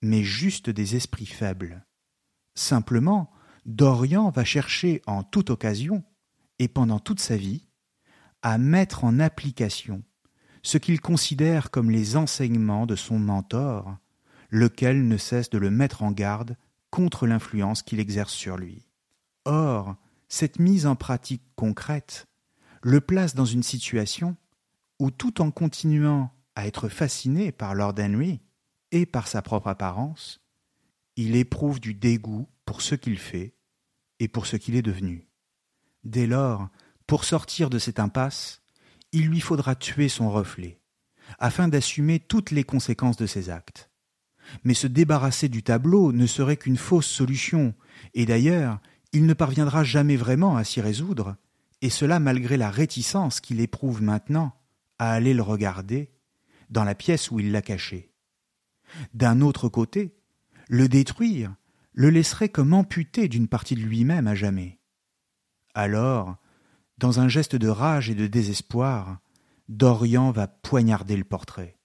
mais 0.03 0.23
juste 0.23 0.71
des 0.71 0.97
esprits 0.97 1.27
faibles. 1.27 1.85
Simplement, 2.55 3.31
Dorian 3.67 4.31
va 4.31 4.45
chercher 4.45 5.03
en 5.07 5.23
toute 5.23 5.51
occasion, 5.51 6.05
et 6.59 6.69
pendant 6.69 6.99
toute 6.99 7.21
sa 7.21 7.37
vie, 7.37 7.69
à 8.43 8.59
mettre 8.59 9.05
en 9.05 9.19
application 9.21 10.03
ce 10.63 10.79
qu'il 10.79 11.01
considère 11.01 11.71
comme 11.71 11.91
les 11.91 12.17
enseignements 12.17 12.87
de 12.87 12.97
son 12.97 13.19
mentor, 13.19 13.97
lequel 14.51 15.07
ne 15.07 15.17
cesse 15.17 15.51
de 15.51 15.59
le 15.59 15.71
mettre 15.71 16.03
en 16.03 16.11
garde 16.11 16.57
contre 16.91 17.27
l'influence 17.27 17.83
qu'il 17.83 18.01
exerce 18.01 18.33
sur 18.33 18.57
lui. 18.57 18.87
Or, 19.45 19.97
cette 20.29 20.59
mise 20.59 20.87
en 20.87 20.97
pratique 20.97 21.43
concrète 21.57 22.27
le 22.83 23.01
place 23.01 23.35
dans 23.35 23.45
une 23.45 23.63
situation 23.63 24.37
où 24.99 25.11
tout 25.11 25.41
en 25.41 25.51
continuant 25.51 26.31
à 26.55 26.67
être 26.67 26.89
fasciné 26.89 27.53
par 27.53 27.75
Lord 27.75 27.95
Henry 27.99 28.41
et 28.91 29.07
par 29.07 29.29
sa 29.29 29.43
propre 29.43 29.69
apparence, 29.69 30.41
il 31.17 31.37
éprouve 31.37 31.81
du 31.81 31.95
dégoût 31.95 32.49
pour 32.65 32.83
ce 32.83 32.95
qu'il 32.95 33.19
fait 33.19 33.55
et 34.21 34.29
pour 34.29 34.47
ce 34.47 34.57
qu'il 34.57 34.77
est 34.77 34.83
devenu. 34.83 35.29
Dès 36.05 36.27
lors, 36.27 36.69
pour 37.07 37.25
sortir 37.25 37.71
de 37.71 37.79
cette 37.79 38.01
impasse, 38.01 38.63
il 39.13 39.27
lui 39.29 39.41
faudra 39.41 39.75
tuer 39.75 40.09
son 40.09 40.31
reflet, 40.31 40.81
afin 41.39 41.69
d'assumer 41.69 42.21
toutes 42.21 42.51
les 42.51 42.65
conséquences 42.65 43.17
de 43.17 43.27
ses 43.27 43.51
actes. 43.51 43.88
Mais 44.65 44.75
se 44.75 44.87
débarrasser 44.87 45.49
du 45.49 45.63
tableau 45.63 46.13
ne 46.13 46.27
serait 46.27 46.57
qu'une 46.57 46.77
fausse 46.77 47.07
solution, 47.07 47.75
et 48.15 48.27
d'ailleurs, 48.27 48.81
il 49.13 49.27
ne 49.27 49.35
parviendra 49.35 49.85
jamais 49.85 50.17
vraiment 50.17 50.57
à 50.57 50.65
s'y 50.65 50.81
résoudre, 50.81 51.37
et 51.81 51.91
cela 51.91 52.19
malgré 52.19 52.57
la 52.57 52.71
réticence 52.71 53.41
qu'il 53.41 53.61
éprouve 53.61 54.03
maintenant 54.03 54.53
à 54.99 55.13
aller 55.13 55.35
le 55.35 55.43
regarder 55.43 56.11
dans 56.71 56.85
la 56.85 56.95
pièce 56.95 57.31
où 57.31 57.41
il 57.41 57.53
l'a 57.53 57.63
caché. 57.63 58.13
D'un 59.15 59.41
autre 59.41 59.69
côté, 59.69 60.17
le 60.69 60.89
détruire 60.89 61.55
le 61.93 62.11
laisserait 62.11 62.49
comme 62.49 62.75
amputé 62.75 63.29
d'une 63.29 63.49
partie 63.49 63.75
de 63.75 63.81
lui-même 63.81 64.27
à 64.27 64.35
jamais. 64.35 64.79
Alors, 65.75 66.37
dans 66.99 67.21
un 67.21 67.29
geste 67.29 67.57
de 67.57 67.69
rage 67.69 68.11
et 68.11 68.15
de 68.15 68.27
désespoir, 68.27 69.19
Dorian 69.69 70.31
va 70.31 70.47
poignarder 70.47 71.17
le 71.17 71.25
portrait, 71.25 71.78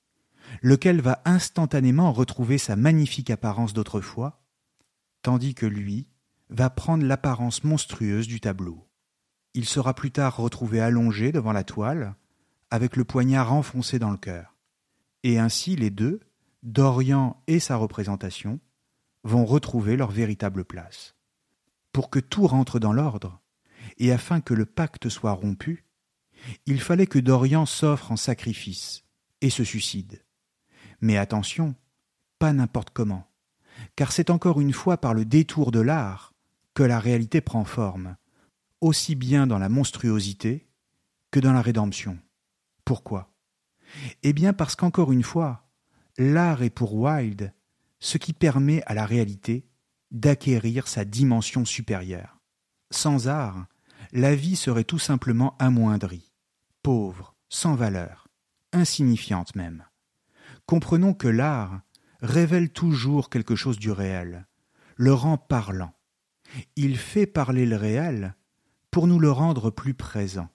lequel 0.62 1.02
va 1.02 1.22
instantanément 1.26 2.12
retrouver 2.12 2.58
sa 2.58 2.76
magnifique 2.76 3.30
apparence 3.30 3.74
d'autrefois, 3.74 4.42
tandis 5.22 5.56
que 5.56 5.66
lui 5.66 6.08
va 6.50 6.70
prendre 6.70 7.06
l'apparence 7.06 7.64
monstrueuse 7.64 8.28
du 8.28 8.40
tableau. 8.40 8.88
Il 9.54 9.66
sera 9.66 9.94
plus 9.94 10.12
tard 10.12 10.38
retrouvé 10.38 10.80
allongé 10.80 11.32
devant 11.32 11.52
la 11.52 11.64
toile, 11.64 12.16
avec 12.70 12.96
le 12.96 13.04
poignard 13.04 13.54
enfoncé 13.54 14.00
dans 14.00 14.12
le 14.12 14.18
cœur. 14.18 14.56
Et 15.24 15.40
ainsi 15.40 15.76
les 15.76 15.90
deux, 15.90 16.20
Dorian 16.64 17.42
et 17.48 17.60
sa 17.60 17.76
représentation, 17.76 18.60
vont 19.24 19.46
retrouver 19.46 19.96
leur 19.96 20.12
véritable 20.12 20.66
place. 20.66 21.16
Pour 21.92 22.10
que 22.10 22.20
tout 22.20 22.48
rentre 22.48 22.80
dans 22.80 22.94
l'ordre, 22.94 23.42
et 23.98 24.12
afin 24.12 24.42
que 24.42 24.54
le 24.54 24.66
pacte 24.66 25.10
soit 25.10 25.34
rompu, 25.34 25.86
il 26.66 26.82
fallait 26.82 27.08
que 27.08 27.20
Dorian 27.20 27.66
s'offre 27.66 28.12
en 28.12 28.16
sacrifice 28.16 29.04
et 29.42 29.50
se 29.50 29.64
suicide. 29.64 30.23
Mais 31.04 31.18
attention, 31.18 31.76
pas 32.40 32.54
n'importe 32.54 32.92
comment, 32.92 33.28
car 33.98 34.14
c'est 34.14 34.30
encore 34.30 34.62
une 34.62 34.72
fois 34.72 34.96
par 34.96 35.14
le 35.14 35.26
détour 35.26 35.72
de 35.72 35.82
l'art 35.82 36.34
que 36.76 36.82
la 36.82 36.98
réalité 36.98 37.42
prend 37.42 37.66
forme, 37.66 38.16
aussi 38.80 39.14
bien 39.16 39.46
dans 39.46 39.60
la 39.60 39.68
monstruosité 39.68 40.66
que 41.30 41.42
dans 41.42 41.52
la 41.52 41.62
rédemption. 41.62 42.18
Pourquoi? 42.86 43.34
Eh 44.24 44.32
bien 44.32 44.54
parce 44.54 44.78
qu'encore 44.78 45.12
une 45.12 45.24
fois, 45.24 45.68
l'art 46.18 46.64
est 46.64 46.70
pour 46.70 46.96
Wilde 46.96 47.54
ce 48.00 48.18
qui 48.18 48.32
permet 48.32 48.82
à 48.86 48.94
la 48.94 49.06
réalité 49.06 49.68
d'acquérir 50.12 50.88
sa 50.88 51.04
dimension 51.04 51.66
supérieure. 51.66 52.40
Sans 52.92 53.28
art, 53.28 53.66
la 54.14 54.36
vie 54.36 54.56
serait 54.56 54.86
tout 54.86 55.00
simplement 55.00 55.58
amoindrie, 55.60 56.32
pauvre, 56.82 57.36
sans 57.50 57.76
valeur, 57.76 58.30
insignifiante 58.72 59.54
même. 59.58 59.84
Comprenons 60.66 61.14
que 61.14 61.28
l'art 61.28 61.82
révèle 62.22 62.72
toujours 62.72 63.30
quelque 63.30 63.56
chose 63.56 63.78
du 63.78 63.92
réel, 63.92 64.48
le 64.96 65.14
rend 65.14 65.38
parlant. 65.38 65.94
Il 66.76 66.98
fait 66.98 67.26
parler 67.26 67.66
le 67.66 67.76
réel 67.76 68.36
pour 68.92 69.08
nous 69.08 69.20
le 69.20 69.32
rendre 69.32 69.72
plus 69.72 69.94
présent. 69.94 70.50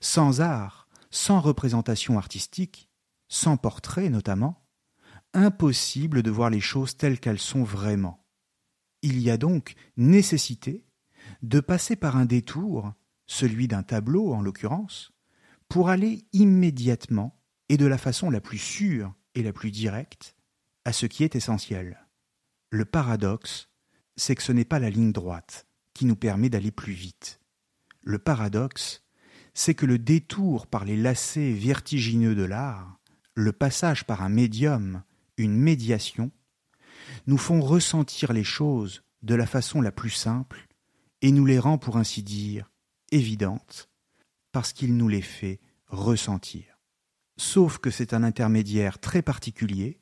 Sans 0.00 0.40
art, 0.40 0.88
sans 1.10 1.40
représentation 1.40 2.16
artistique, 2.18 2.88
sans 3.28 3.56
portrait 3.56 4.08
notamment, 4.08 4.64
impossible 5.34 6.22
de 6.22 6.30
voir 6.30 6.48
les 6.48 6.60
choses 6.60 6.96
telles 6.96 7.20
qu'elles 7.20 7.40
sont 7.40 7.64
vraiment. 7.64 8.24
Il 9.02 9.20
y 9.20 9.30
a 9.30 9.36
donc 9.36 9.74
nécessité 9.96 10.86
de 11.42 11.60
passer 11.60 11.96
par 11.96 12.16
un 12.16 12.24
détour, 12.24 12.92
celui 13.26 13.68
d'un 13.68 13.82
tableau 13.82 14.32
en 14.32 14.40
l'occurrence, 14.40 15.12
pour 15.68 15.88
aller 15.88 16.26
immédiatement 16.32 17.42
et 17.68 17.76
de 17.76 17.86
la 17.86 17.98
façon 17.98 18.30
la 18.30 18.40
plus 18.40 18.58
sûre 18.58 19.12
et 19.36 19.42
la 19.42 19.52
plus 19.52 19.70
directe 19.70 20.34
à 20.84 20.92
ce 20.92 21.06
qui 21.06 21.22
est 21.22 21.36
essentiel. 21.36 22.04
Le 22.70 22.84
paradoxe, 22.84 23.68
c'est 24.16 24.34
que 24.34 24.42
ce 24.42 24.50
n'est 24.50 24.64
pas 24.64 24.80
la 24.80 24.90
ligne 24.90 25.12
droite 25.12 25.68
qui 25.94 26.06
nous 26.06 26.16
permet 26.16 26.48
d'aller 26.48 26.72
plus 26.72 26.94
vite. 26.94 27.40
Le 28.02 28.18
paradoxe, 28.18 29.04
c'est 29.54 29.74
que 29.74 29.86
le 29.86 29.98
détour 29.98 30.66
par 30.66 30.84
les 30.84 30.96
lacets 30.96 31.52
vertigineux 31.52 32.34
de 32.34 32.44
l'art, 32.44 32.98
le 33.34 33.52
passage 33.52 34.04
par 34.04 34.22
un 34.22 34.28
médium, 34.28 35.02
une 35.36 35.56
médiation, 35.56 36.30
nous 37.26 37.38
font 37.38 37.60
ressentir 37.60 38.32
les 38.32 38.44
choses 38.44 39.02
de 39.22 39.34
la 39.34 39.46
façon 39.46 39.80
la 39.80 39.92
plus 39.92 40.10
simple 40.10 40.66
et 41.22 41.32
nous 41.32 41.46
les 41.46 41.58
rend, 41.58 41.78
pour 41.78 41.96
ainsi 41.96 42.22
dire, 42.22 42.70
évidentes, 43.10 43.90
parce 44.52 44.72
qu'il 44.72 44.96
nous 44.96 45.08
les 45.08 45.22
fait 45.22 45.60
ressentir. 45.88 46.75
Sauf 47.36 47.78
que 47.78 47.90
c'est 47.90 48.14
un 48.14 48.22
intermédiaire 48.22 48.98
très 48.98 49.22
particulier 49.22 50.00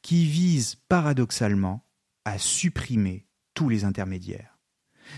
qui 0.00 0.26
vise 0.26 0.76
paradoxalement 0.88 1.84
à 2.24 2.38
supprimer 2.38 3.26
tous 3.54 3.68
les 3.68 3.84
intermédiaires 3.84 4.52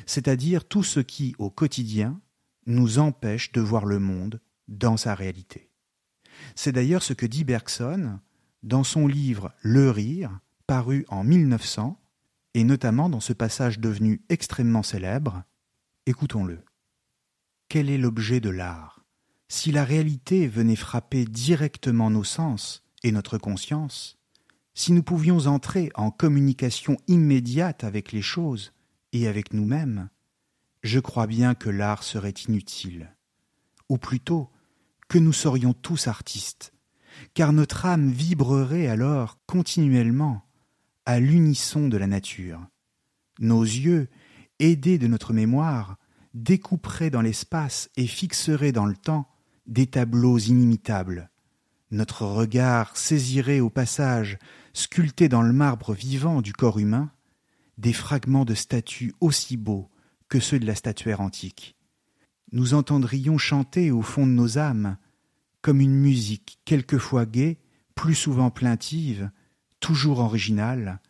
c'est-à-dire 0.07 0.65
tout 0.65 0.83
ce 0.83 1.01
qui, 1.01 1.35
au 1.39 1.51
quotidien, 1.51 2.21
nous 2.67 2.99
empêche 2.99 3.53
de 3.53 3.61
voir 3.61 3.85
le 3.85 3.99
monde 3.99 4.41
dans 4.69 4.97
sa 4.97 5.15
réalité. 5.15 5.71
C'est 6.55 6.73
d'ailleurs 6.73 7.03
ce 7.03 7.13
que 7.13 7.27
dit 7.27 7.45
Bergson 7.45 8.19
dans 8.63 8.85
son 8.85 9.07
livre 9.07 9.53
Le 9.61 9.91
rire, 9.91 10.39
paru 10.67 11.05
en 11.09 11.23
1900, 11.23 12.01
et 12.55 12.65
notamment 12.65 13.09
dans 13.09 13.21
ce 13.21 13.33
passage 13.33 13.79
devenu 13.79 14.23
extrêmement 14.29 14.83
célèbre. 14.83 15.43
Écoutons-le. 16.07 16.61
Quel 17.69 17.91
est 17.91 17.99
l'objet 17.99 18.41
de 18.41 18.51
l'art? 18.51 19.04
Si 19.57 19.71
la 19.71 19.85
réalité 19.85 20.49
venait 20.49 20.75
frapper 20.75 21.25
directement 21.25 22.11
nos 22.11 22.25
sens 22.25 22.83
et 23.05 23.13
notre 23.13 23.39
conscience, 23.39 24.19
si 24.75 24.91
nous 24.91 25.05
pouvions 25.05 25.47
entrer 25.47 25.93
en 25.95 26.11
communication 26.11 26.97
immédiate 27.07 27.85
avec 27.85 28.11
les 28.11 28.21
choses, 28.21 28.73
et 29.13 29.29
avec 29.29 29.55
nous-mêmes, 29.55 30.09
je 30.83 30.99
crois 30.99 31.29
bien 31.29 31.55
que 31.55 31.71
l'art 31.71 32.03
serait 32.03 32.35
inutile, 32.49 33.15
ou 33.89 33.97
plutôt 33.97 34.51
que 35.09 35.19
nous 35.19 35.33
serions 35.33 35.73
tous 35.73 36.09
artistes, 36.09 36.73
car 37.33 37.53
notre 37.53 37.87
âme 37.87 38.11
vibrerait 38.11 38.89
alors 38.89 39.39
continuellement 39.47 40.43
à 41.07 41.21
l'unisson 41.21 41.87
de 41.87 41.97
la 41.97 42.09
nature. 42.09 42.61
Nos 43.39 43.63
yeux, 43.63 44.09
aidés 44.59 44.99
de 44.99 45.07
notre 45.07 45.33
mémoire, 45.33 45.97
découperaient 46.35 47.11
dans 47.11 47.23
l'espace 47.23 47.89
et 47.97 48.09
fixeraient 48.09 48.73
dans 48.73 48.87
le 48.87 48.97
temps 48.97 49.31
des 49.67 49.87
tableaux 49.87 50.39
inimitables. 50.39 51.31
Notre 51.91 52.27
regard 52.27 52.97
saisirait 52.97 53.61
au 53.61 53.71
passage, 53.71 54.39
sculpté 54.73 55.29
dans 55.29 55.43
le 55.43 55.53
marbre 55.53 55.95
vivant 55.95 56.43
du 56.43 56.53
corps 56.53 56.79
humain, 56.79 57.11
des 57.79 57.93
fragments 57.93 58.45
de 58.45 58.55
statues 58.55 59.15
aussi 59.21 59.57
beaux 59.57 59.91
que 60.29 60.41
ceux 60.41 60.59
de 60.59 60.67
la 60.67 60.75
statuaire 60.75 61.21
antique. 61.21 61.77
Nous 62.53 62.75
entendrions 62.75 63.39
chanter 63.39 63.91
au 63.91 64.03
fond 64.03 64.27
de 64.27 64.33
nos 64.33 64.59
âmes, 64.59 64.97
comme 65.61 65.81
une 65.81 65.95
musique 65.95 66.59
quelquefois 66.65 67.27
gaie, 67.27 67.59
plus 67.95 68.15
souvent 68.15 68.51
plaintive, 68.51 69.31
toujours 69.81 70.19
originale, 70.19 71.01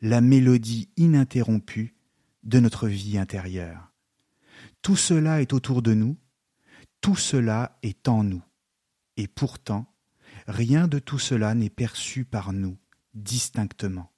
la 0.00 0.20
mélodie 0.20 0.88
ininterrompue 0.96 1.96
de 2.44 2.60
notre 2.60 2.88
vie 2.88 3.18
intérieure. 3.18 3.92
Tout 4.82 4.96
cela 4.96 5.40
est 5.40 5.52
autour 5.52 5.82
de 5.82 5.94
nous, 5.94 6.16
tout 7.00 7.16
cela 7.16 7.78
est 7.82 8.08
en 8.08 8.24
nous, 8.24 8.42
et 9.16 9.28
pourtant 9.28 9.92
rien 10.46 10.88
de 10.88 10.98
tout 10.98 11.18
cela 11.18 11.54
n'est 11.54 11.70
perçu 11.70 12.24
par 12.24 12.52
nous 12.52 12.76
distinctement. 13.14 14.12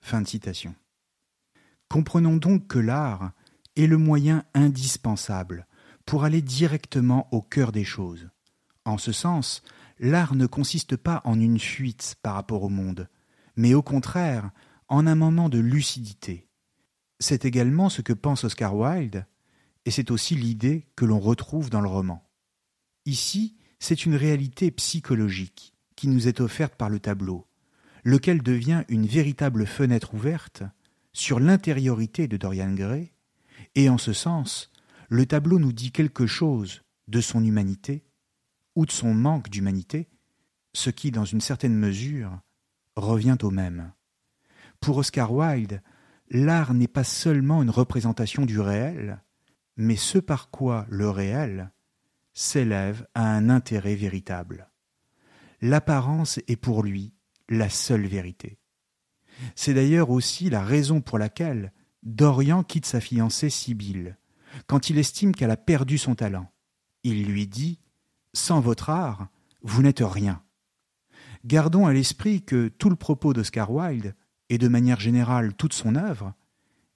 Fin. 0.00 0.22
Comprenons 1.88 2.36
donc 2.36 2.68
que 2.68 2.78
l'art 2.78 3.32
est 3.74 3.86
le 3.86 3.98
moyen 3.98 4.44
indispensable 4.54 5.66
pour 6.04 6.24
aller 6.24 6.42
directement 6.42 7.28
au 7.32 7.42
cœur 7.42 7.72
des 7.72 7.84
choses. 7.84 8.28
En 8.84 8.98
ce 8.98 9.10
sens, 9.10 9.62
l'art 9.98 10.36
ne 10.36 10.46
consiste 10.46 10.96
pas 10.96 11.20
en 11.24 11.40
une 11.40 11.58
fuite 11.58 12.14
par 12.22 12.34
rapport 12.34 12.62
au 12.62 12.68
monde, 12.68 13.08
mais 13.56 13.74
au 13.74 13.82
contraire 13.82 14.50
en 14.88 15.06
un 15.06 15.16
moment 15.16 15.48
de 15.48 15.58
lucidité. 15.58 16.48
C'est 17.18 17.44
également 17.44 17.88
ce 17.88 18.02
que 18.02 18.12
pense 18.12 18.44
Oscar 18.44 18.76
Wilde, 18.76 19.26
et 19.86 19.90
c'est 19.92 20.10
aussi 20.10 20.34
l'idée 20.34 20.84
que 20.96 21.04
l'on 21.04 21.20
retrouve 21.20 21.70
dans 21.70 21.80
le 21.80 21.88
roman. 21.88 22.28
Ici, 23.06 23.56
c'est 23.78 24.04
une 24.04 24.16
réalité 24.16 24.72
psychologique 24.72 25.72
qui 25.94 26.08
nous 26.08 26.28
est 26.28 26.40
offerte 26.40 26.74
par 26.74 26.90
le 26.90 26.98
tableau, 26.98 27.46
lequel 28.02 28.42
devient 28.42 28.82
une 28.88 29.06
véritable 29.06 29.64
fenêtre 29.64 30.12
ouverte 30.12 30.64
sur 31.12 31.38
l'intériorité 31.38 32.26
de 32.26 32.36
Dorian 32.36 32.74
Gray, 32.74 33.12
et 33.76 33.88
en 33.88 33.96
ce 33.96 34.12
sens, 34.12 34.70
le 35.08 35.24
tableau 35.24 35.60
nous 35.60 35.72
dit 35.72 35.92
quelque 35.92 36.26
chose 36.26 36.82
de 37.06 37.20
son 37.20 37.44
humanité 37.44 38.04
ou 38.74 38.86
de 38.86 38.92
son 38.92 39.14
manque 39.14 39.48
d'humanité, 39.48 40.08
ce 40.74 40.90
qui, 40.90 41.12
dans 41.12 41.24
une 41.24 41.40
certaine 41.40 41.76
mesure, 41.76 42.40
revient 42.96 43.38
au 43.42 43.50
même. 43.50 43.92
Pour 44.80 44.96
Oscar 44.96 45.32
Wilde, 45.32 45.80
l'art 46.28 46.74
n'est 46.74 46.88
pas 46.88 47.04
seulement 47.04 47.62
une 47.62 47.70
représentation 47.70 48.44
du 48.44 48.58
réel, 48.60 49.20
mais 49.76 49.96
ce 49.96 50.18
par 50.18 50.50
quoi 50.50 50.86
le 50.88 51.10
réel 51.10 51.72
s'élève 52.32 53.06
à 53.14 53.34
un 53.34 53.48
intérêt 53.48 53.94
véritable. 53.94 54.70
L'apparence 55.62 56.38
est 56.48 56.56
pour 56.56 56.82
lui 56.82 57.14
la 57.48 57.68
seule 57.68 58.06
vérité. 58.06 58.58
C'est 59.54 59.74
d'ailleurs 59.74 60.10
aussi 60.10 60.50
la 60.50 60.62
raison 60.62 61.00
pour 61.00 61.18
laquelle 61.18 61.72
Dorian 62.02 62.62
quitte 62.62 62.86
sa 62.86 63.00
fiancée 63.00 63.50
Sibylle, 63.50 64.18
quand 64.66 64.90
il 64.90 64.98
estime 64.98 65.34
qu'elle 65.34 65.50
a 65.50 65.56
perdu 65.56 65.98
son 65.98 66.14
talent. 66.14 66.50
Il 67.02 67.24
lui 67.26 67.46
dit 67.46 67.78
Sans 68.32 68.60
votre 68.60 68.90
art, 68.90 69.28
vous 69.62 69.82
n'êtes 69.82 70.02
rien. 70.02 70.42
Gardons 71.44 71.86
à 71.86 71.92
l'esprit 71.92 72.42
que 72.42 72.68
tout 72.68 72.90
le 72.90 72.96
propos 72.96 73.32
d'Oscar 73.32 73.70
Wilde, 73.70 74.14
et 74.48 74.58
de 74.58 74.68
manière 74.68 75.00
générale 75.00 75.54
toute 75.54 75.72
son 75.72 75.96
œuvre, 75.96 76.34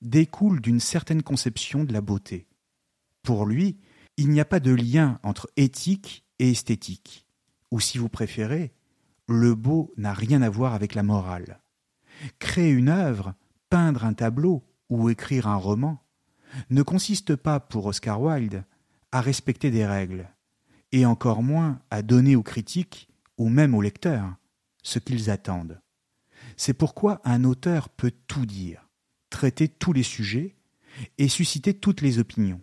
découle 0.02 0.60
d'une 0.60 0.80
certaine 0.80 1.22
conception 1.22 1.84
de 1.84 1.92
la 1.92 2.00
beauté. 2.00 2.46
Pour 3.22 3.46
lui, 3.46 3.78
il 4.16 4.30
n'y 4.30 4.40
a 4.40 4.44
pas 4.44 4.60
de 4.60 4.72
lien 4.72 5.18
entre 5.22 5.50
éthique 5.56 6.24
et 6.38 6.50
esthétique, 6.50 7.26
ou 7.70 7.80
si 7.80 7.98
vous 7.98 8.08
préférez, 8.08 8.72
le 9.28 9.54
beau 9.54 9.92
n'a 9.96 10.12
rien 10.12 10.42
à 10.42 10.50
voir 10.50 10.74
avec 10.74 10.94
la 10.94 11.02
morale. 11.02 11.60
Créer 12.38 12.70
une 12.70 12.88
œuvre, 12.88 13.34
peindre 13.68 14.04
un 14.04 14.12
tableau 14.12 14.64
ou 14.88 15.08
écrire 15.08 15.46
un 15.46 15.56
roman 15.56 16.02
ne 16.68 16.82
consiste 16.82 17.36
pas 17.36 17.60
pour 17.60 17.86
Oscar 17.86 18.20
Wilde 18.20 18.64
à 19.12 19.20
respecter 19.20 19.70
des 19.70 19.86
règles, 19.86 20.28
et 20.92 21.06
encore 21.06 21.42
moins 21.42 21.80
à 21.90 22.02
donner 22.02 22.36
aux 22.36 22.42
critiques 22.42 23.08
ou 23.38 23.48
même 23.48 23.74
aux 23.74 23.82
lecteurs 23.82 24.34
ce 24.82 24.98
qu'ils 24.98 25.30
attendent. 25.30 25.80
C'est 26.56 26.74
pourquoi 26.74 27.20
un 27.24 27.44
auteur 27.44 27.88
peut 27.88 28.12
tout 28.26 28.46
dire, 28.46 28.88
traiter 29.30 29.68
tous 29.68 29.92
les 29.92 30.02
sujets 30.02 30.56
et 31.18 31.28
susciter 31.28 31.74
toutes 31.74 32.00
les 32.00 32.18
opinions. 32.18 32.60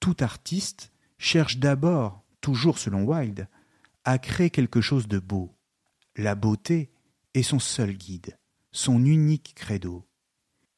Tout 0.00 0.16
artiste 0.20 0.92
cherche 1.18 1.58
d'abord, 1.58 2.24
toujours 2.40 2.78
selon 2.78 3.04
Wilde, 3.04 3.48
à 4.04 4.18
créer 4.18 4.50
quelque 4.50 4.80
chose 4.80 5.08
de 5.08 5.18
beau, 5.18 5.54
la 6.16 6.34
beauté 6.34 6.90
est 7.34 7.42
son 7.42 7.58
seul 7.58 7.92
guide, 7.92 8.38
son 8.72 9.04
unique 9.04 9.54
credo. 9.54 10.06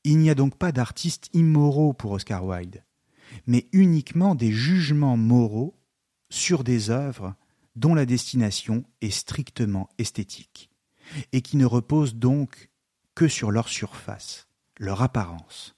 Il 0.04 0.18
n'y 0.18 0.30
a 0.30 0.34
donc 0.34 0.56
pas 0.56 0.72
d'artistes 0.72 1.28
immoraux 1.32 1.92
pour 1.92 2.12
Oscar 2.12 2.44
Wilde, 2.44 2.84
mais 3.46 3.68
uniquement 3.72 4.34
des 4.34 4.52
jugements 4.52 5.16
moraux 5.16 5.78
sur 6.30 6.64
des 6.64 6.90
œuvres 6.90 7.34
dont 7.76 7.94
la 7.94 8.06
destination 8.06 8.84
est 9.00 9.10
strictement 9.10 9.88
esthétique, 9.98 10.70
et 11.32 11.40
qui 11.40 11.56
ne 11.56 11.66
reposent 11.66 12.16
donc 12.16 12.70
que 13.14 13.28
sur 13.28 13.50
leur 13.50 13.68
surface, 13.68 14.48
leur 14.78 15.02
apparence. 15.02 15.74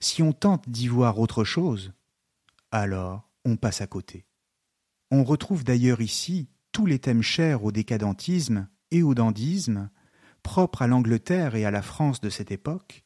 Si 0.00 0.22
on 0.22 0.32
tente 0.32 0.68
d'y 0.68 0.88
voir 0.88 1.18
autre 1.18 1.44
chose, 1.44 1.92
alors 2.70 3.30
on 3.44 3.56
passe 3.56 3.80
à 3.80 3.86
côté. 3.86 4.26
On 5.10 5.24
retrouve 5.24 5.64
d'ailleurs 5.64 6.00
ici 6.00 6.48
tous 6.72 6.86
les 6.86 6.98
thèmes 6.98 7.22
chers 7.22 7.64
au 7.64 7.72
décadentisme 7.72 8.68
et 8.90 9.02
au 9.02 9.14
dandisme, 9.14 9.90
propre 10.42 10.82
à 10.82 10.86
l'Angleterre 10.86 11.54
et 11.54 11.64
à 11.64 11.70
la 11.70 11.82
France 11.82 12.20
de 12.20 12.28
cette 12.28 12.50
époque, 12.50 13.04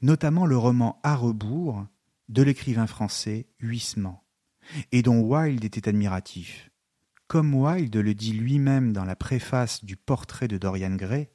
notamment 0.00 0.46
le 0.46 0.56
roman 0.56 1.00
À 1.02 1.14
rebours 1.14 1.84
de 2.28 2.42
l'écrivain 2.42 2.86
français 2.86 3.46
Huysmans, 3.60 4.22
et 4.92 5.02
dont 5.02 5.20
Wilde 5.20 5.64
était 5.64 5.88
admiratif. 5.88 6.70
Comme 7.26 7.54
Wilde 7.54 7.96
le 7.96 8.14
dit 8.14 8.32
lui-même 8.32 8.92
dans 8.92 9.04
la 9.04 9.16
préface 9.16 9.84
du 9.84 9.96
portrait 9.96 10.48
de 10.48 10.58
Dorian 10.58 10.94
Gray, 10.94 11.28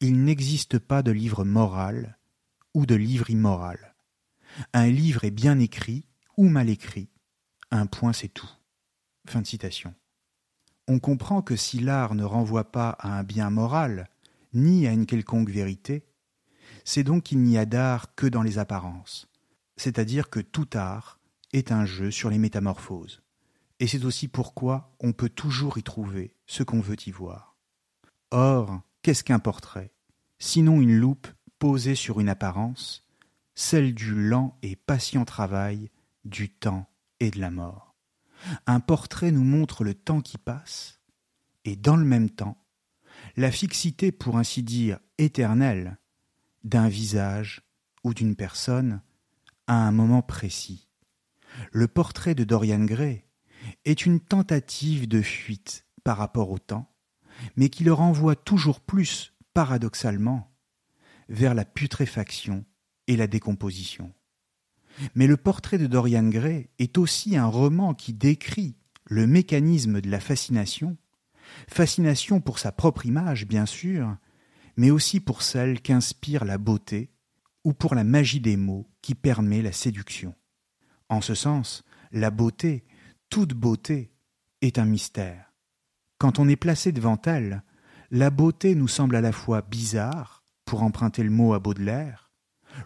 il 0.00 0.24
n'existe 0.24 0.78
pas 0.78 1.02
de 1.02 1.12
livre 1.12 1.44
moral 1.44 2.18
ou 2.74 2.86
de 2.86 2.94
livre 2.94 3.30
immoral. 3.30 3.94
Un 4.72 4.88
livre 4.88 5.24
est 5.24 5.30
bien 5.30 5.58
écrit 5.58 6.04
ou 6.36 6.48
mal 6.48 6.68
écrit. 6.68 7.08
Un 7.70 7.86
point 7.86 8.12
c'est 8.12 8.28
tout. 8.28 8.50
Fin 9.26 9.40
de 9.40 9.46
citation 9.46 9.94
on 10.88 10.98
comprend 10.98 11.42
que 11.42 11.56
si 11.56 11.78
l'art 11.78 12.14
ne 12.14 12.24
renvoie 12.24 12.70
pas 12.70 12.90
à 12.98 13.18
un 13.18 13.22
bien 13.22 13.50
moral, 13.50 14.08
ni 14.52 14.86
à 14.86 14.92
une 14.92 15.06
quelconque 15.06 15.48
vérité, 15.48 16.04
c'est 16.84 17.04
donc 17.04 17.24
qu'il 17.24 17.40
n'y 17.40 17.56
a 17.56 17.64
d'art 17.64 18.14
que 18.14 18.26
dans 18.26 18.42
les 18.42 18.58
apparences, 18.58 19.28
c'est-à-dire 19.76 20.30
que 20.30 20.40
tout 20.40 20.68
art 20.74 21.20
est 21.52 21.72
un 21.72 21.86
jeu 21.86 22.10
sur 22.10 22.30
les 22.30 22.38
métamorphoses, 22.38 23.22
et 23.78 23.86
c'est 23.86 24.04
aussi 24.04 24.28
pourquoi 24.28 24.94
on 25.00 25.12
peut 25.12 25.28
toujours 25.28 25.78
y 25.78 25.82
trouver 25.82 26.34
ce 26.46 26.62
qu'on 26.62 26.80
veut 26.80 26.96
y 27.06 27.10
voir. 27.10 27.56
Or, 28.30 28.80
qu'est-ce 29.02 29.24
qu'un 29.24 29.38
portrait? 29.38 29.92
Sinon 30.38 30.80
une 30.80 30.96
loupe 30.96 31.28
posée 31.58 31.94
sur 31.94 32.18
une 32.18 32.28
apparence, 32.28 33.06
celle 33.54 33.94
du 33.94 34.14
lent 34.14 34.58
et 34.62 34.74
patient 34.74 35.24
travail 35.24 35.90
du 36.24 36.50
temps 36.50 36.88
et 37.20 37.30
de 37.30 37.40
la 37.40 37.50
mort. 37.50 37.94
Un 38.66 38.80
portrait 38.80 39.30
nous 39.30 39.44
montre 39.44 39.84
le 39.84 39.94
temps 39.94 40.20
qui 40.20 40.38
passe, 40.38 41.00
et 41.64 41.76
dans 41.76 41.96
le 41.96 42.04
même 42.04 42.30
temps, 42.30 42.58
la 43.36 43.50
fixité, 43.50 44.12
pour 44.12 44.36
ainsi 44.36 44.62
dire, 44.62 44.98
éternelle, 45.18 45.98
d'un 46.64 46.88
visage 46.88 47.62
ou 48.04 48.14
d'une 48.14 48.36
personne 48.36 49.00
à 49.66 49.86
un 49.86 49.92
moment 49.92 50.22
précis. 50.22 50.88
Le 51.70 51.86
portrait 51.86 52.34
de 52.34 52.44
Dorian 52.44 52.84
Gray 52.84 53.24
est 53.84 54.06
une 54.06 54.20
tentative 54.20 55.06
de 55.06 55.22
fuite 55.22 55.86
par 56.02 56.18
rapport 56.18 56.50
au 56.50 56.58
temps, 56.58 56.92
mais 57.56 57.68
qui 57.68 57.84
le 57.84 57.92
renvoie 57.92 58.36
toujours 58.36 58.80
plus, 58.80 59.34
paradoxalement, 59.54 60.52
vers 61.28 61.54
la 61.54 61.64
putréfaction 61.64 62.64
et 63.06 63.16
la 63.16 63.26
décomposition. 63.26 64.12
Mais 65.14 65.26
le 65.26 65.36
portrait 65.36 65.78
de 65.78 65.86
Dorian 65.86 66.28
Gray 66.28 66.68
est 66.78 66.98
aussi 66.98 67.36
un 67.36 67.46
roman 67.46 67.94
qui 67.94 68.12
décrit 68.12 68.76
le 69.04 69.26
mécanisme 69.26 70.00
de 70.00 70.10
la 70.10 70.20
fascination, 70.20 70.96
fascination 71.68 72.40
pour 72.40 72.58
sa 72.58 72.72
propre 72.72 73.06
image, 73.06 73.46
bien 73.46 73.66
sûr, 73.66 74.16
mais 74.76 74.90
aussi 74.90 75.20
pour 75.20 75.42
celle 75.42 75.80
qu'inspire 75.80 76.44
la 76.44 76.58
beauté 76.58 77.10
ou 77.64 77.72
pour 77.72 77.94
la 77.94 78.04
magie 78.04 78.40
des 78.40 78.56
mots 78.56 78.88
qui 79.02 79.14
permet 79.14 79.62
la 79.62 79.72
séduction. 79.72 80.34
En 81.08 81.20
ce 81.20 81.34
sens, 81.34 81.84
la 82.10 82.30
beauté, 82.30 82.84
toute 83.28 83.54
beauté, 83.54 84.12
est 84.60 84.78
un 84.78 84.84
mystère. 84.84 85.52
Quand 86.18 86.38
on 86.38 86.48
est 86.48 86.56
placé 86.56 86.92
devant 86.92 87.20
elle, 87.24 87.62
la 88.10 88.30
beauté 88.30 88.74
nous 88.74 88.88
semble 88.88 89.16
à 89.16 89.20
la 89.20 89.32
fois 89.32 89.62
bizarre, 89.62 90.42
pour 90.64 90.82
emprunter 90.82 91.22
le 91.22 91.30
mot 91.30 91.54
à 91.54 91.58
Baudelaire, 91.58 92.21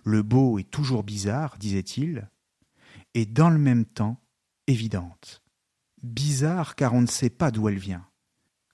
le 0.04 0.22
beau 0.22 0.58
est 0.58 0.70
toujours 0.70 1.02
bizarre, 1.02 1.56
disait-il, 1.58 2.28
et 3.14 3.26
dans 3.26 3.50
le 3.50 3.58
même 3.58 3.84
temps 3.84 4.20
évidente. 4.66 5.42
Bizarre 6.02 6.74
car 6.74 6.94
on 6.94 7.00
ne 7.00 7.06
sait 7.06 7.30
pas 7.30 7.50
d'où 7.50 7.68
elle 7.68 7.78
vient, 7.78 8.06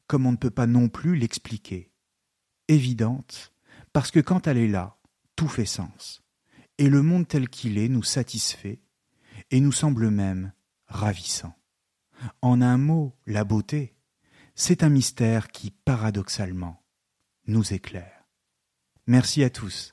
comme 0.06 0.26
on 0.26 0.32
ne 0.32 0.36
peut 0.36 0.50
pas 0.50 0.66
non 0.66 0.88
plus 0.88 1.16
l'expliquer. 1.16 1.90
Évidente 2.68 3.52
parce 3.92 4.10
que 4.10 4.20
quand 4.20 4.46
elle 4.46 4.58
est 4.58 4.68
là, 4.68 4.96
tout 5.36 5.48
fait 5.48 5.66
sens, 5.66 6.22
et 6.78 6.88
le 6.88 7.02
monde 7.02 7.28
tel 7.28 7.48
qu'il 7.48 7.78
est 7.78 7.88
nous 7.88 8.02
satisfait, 8.02 8.80
et 9.50 9.60
nous 9.60 9.72
semble 9.72 10.10
même 10.10 10.52
ravissant. 10.86 11.54
En 12.40 12.62
un 12.62 12.78
mot, 12.78 13.14
la 13.26 13.44
beauté, 13.44 13.94
c'est 14.54 14.82
un 14.82 14.88
mystère 14.88 15.48
qui, 15.48 15.70
paradoxalement, 15.70 16.82
nous 17.46 17.74
éclaire. 17.74 18.26
Merci 19.06 19.42
à 19.42 19.50
tous 19.50 19.92